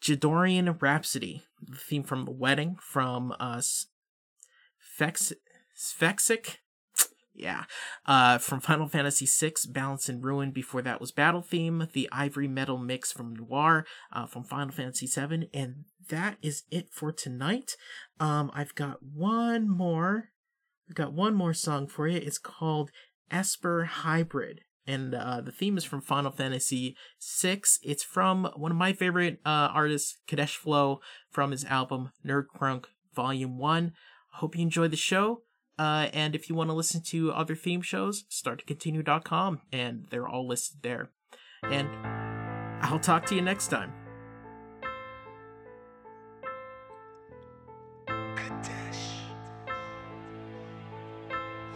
[0.02, 3.60] Jadorian Rhapsody, the theme from the wedding from uh,
[4.98, 5.34] Fex
[5.78, 6.56] Fexic.
[7.42, 7.64] Yeah,
[8.04, 10.50] uh, from Final Fantasy VI, Balance and Ruin.
[10.50, 15.06] Before that was Battle Theme, the Ivory Metal mix from Noir, uh, from Final Fantasy
[15.06, 17.76] VII, and that is it for tonight.
[18.18, 20.30] Um, I've got one more.
[20.88, 22.18] I've got one more song for you.
[22.18, 22.90] It's called
[23.30, 26.94] Esper Hybrid, and uh, the theme is from Final Fantasy
[27.40, 27.62] VI.
[27.82, 31.00] It's from one of my favorite uh, artists, Kadesh Flow,
[31.30, 32.84] from his album Nerd Crunk
[33.14, 33.92] Volume One.
[34.34, 35.42] Hope you enjoy the show.
[35.80, 40.46] Uh, and if you want to listen to other theme shows, starttocontinue.com, and they're all
[40.46, 41.08] listed there.
[41.62, 41.88] And
[42.82, 43.90] I'll talk to you next time.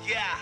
[0.06, 0.36] Yeah.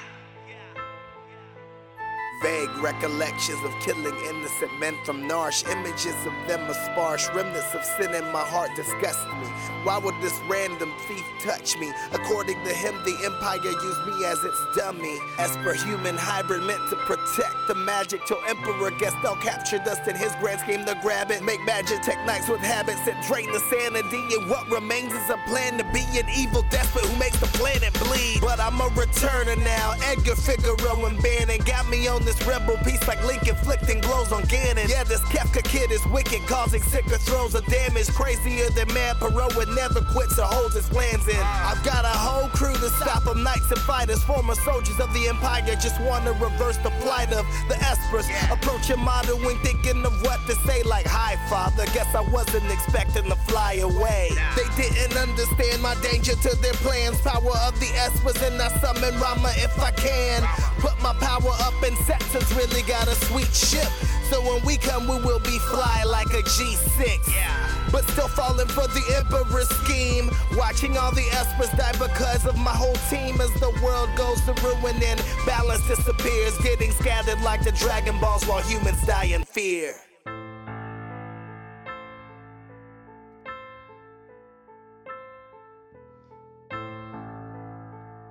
[2.42, 5.62] Vague recollections of killing innocent men from Narshe.
[5.70, 7.28] Images of them are sparse.
[7.34, 9.46] Remnants of sin in my heart disgust me.
[9.84, 11.92] Why would this random thief touch me?
[12.12, 15.18] According to him, the Empire used me as its dummy.
[15.38, 20.32] Esper human hybrid meant to protect the magic till Emperor Gestahl captured us in his
[20.40, 21.42] grand scheme to grab it.
[21.42, 24.22] Make Magitek knights with habits that drain the sanity.
[24.34, 27.94] And what remains is a plan to be an evil despot who makes the planet
[28.02, 28.40] bleed.
[28.40, 29.94] But I'm a returner now.
[30.10, 34.42] Edgar Figaro and Banon got me on this rebel piece like Link inflicting blows on
[34.44, 34.88] Ganon.
[34.88, 38.08] Yeah, this Kefka kid is wicked, causing sicker throws of damage.
[38.08, 41.36] Crazier than Mad Perot would never quits or holds his plans in.
[41.36, 45.28] I've got a whole crew to stop them, knights and fighters, former soldiers of the
[45.28, 45.62] Empire.
[45.76, 48.26] Just want to reverse the plight of the Espers.
[48.50, 51.84] Approaching Maduin when thinking of what to say, like, Hi, father.
[51.92, 54.30] Guess I wasn't expecting to fly away.
[54.56, 57.20] They didn't understand my danger to their plans.
[57.20, 60.42] Power of the Espers, and I summon Ramuh if I can.
[60.80, 63.88] Put my power up and Setzer's really got a sweet ship.
[64.30, 67.34] So when we come, we will be fly like a G6.
[67.34, 67.88] Yeah.
[67.90, 70.30] But still falling for the Emperor's scheme.
[70.56, 74.52] Watching all the Espers die because of my whole team as the world goes to
[74.62, 76.56] ruin and balance disappears.
[76.58, 79.94] Getting scattered like the Dragon Balls while humans die in fear.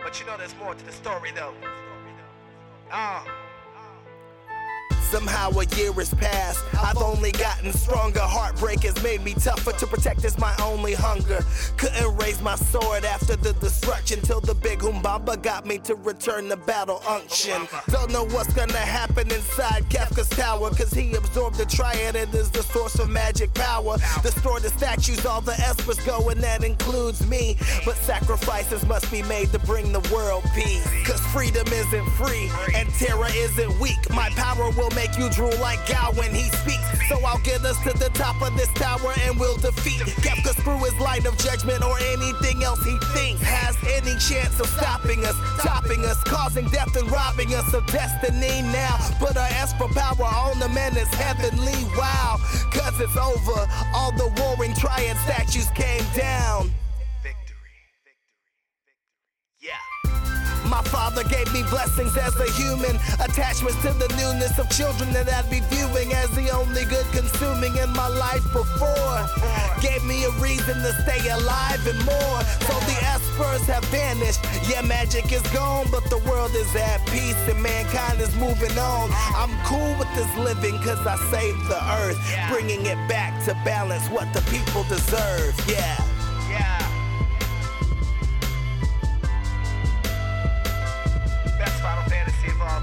[0.03, 1.53] But you know there's more to the story though.
[2.91, 3.40] Ah.
[5.10, 6.64] Somehow a year has passed.
[6.82, 8.22] I've only gotten stronger.
[8.22, 9.73] Heartbreak has made me tougher.
[9.73, 11.44] To protect is my only hunger.
[11.78, 16.48] Couldn't raise my sword after the destruction till the big Humbaba got me to return
[16.48, 17.68] the battle unction.
[17.90, 20.69] Don't know what's gonna happen inside Kefka's tower.
[20.69, 23.98] Cause he absorbed the triad and is the source of magic power.
[24.22, 27.57] Destroy the statues, all the espers go, and that includes me.
[27.86, 30.88] But sacrifices must be made to bring the world peace.
[31.06, 33.99] Cause freedom isn't free and terror isn't weak.
[34.11, 36.85] My power will make you drool like Gau when he speaks.
[37.09, 40.80] So I'll get us to the top of this tower and we'll defeat Kefka through
[40.80, 45.35] his light of judgment or anything else he thinks has any chance of stopping us,
[45.59, 48.97] topping us, causing death and robbing us of destiny now.
[49.19, 51.84] But our for power on the man is heavenly.
[51.97, 52.38] Wow,
[52.72, 53.68] cause it's over.
[53.93, 56.72] All the warring triad statues came down.
[60.72, 65.27] My father gave me blessings as a human, attachments to the newness of children that
[65.27, 69.19] I'd be viewing as the only good consuming in my life before.
[69.81, 72.39] Gave me a reason to stay alive and more.
[72.64, 74.39] So the Espers have vanished.
[74.72, 79.11] Yeah, magic is gone, but the world is at peace and mankind is moving on.
[79.35, 82.19] I'm cool with this living cause I saved the earth,
[82.49, 85.52] bringing it back to balance what the people deserve.
[85.68, 85.99] Yeah.
[86.48, 87.01] Yeah.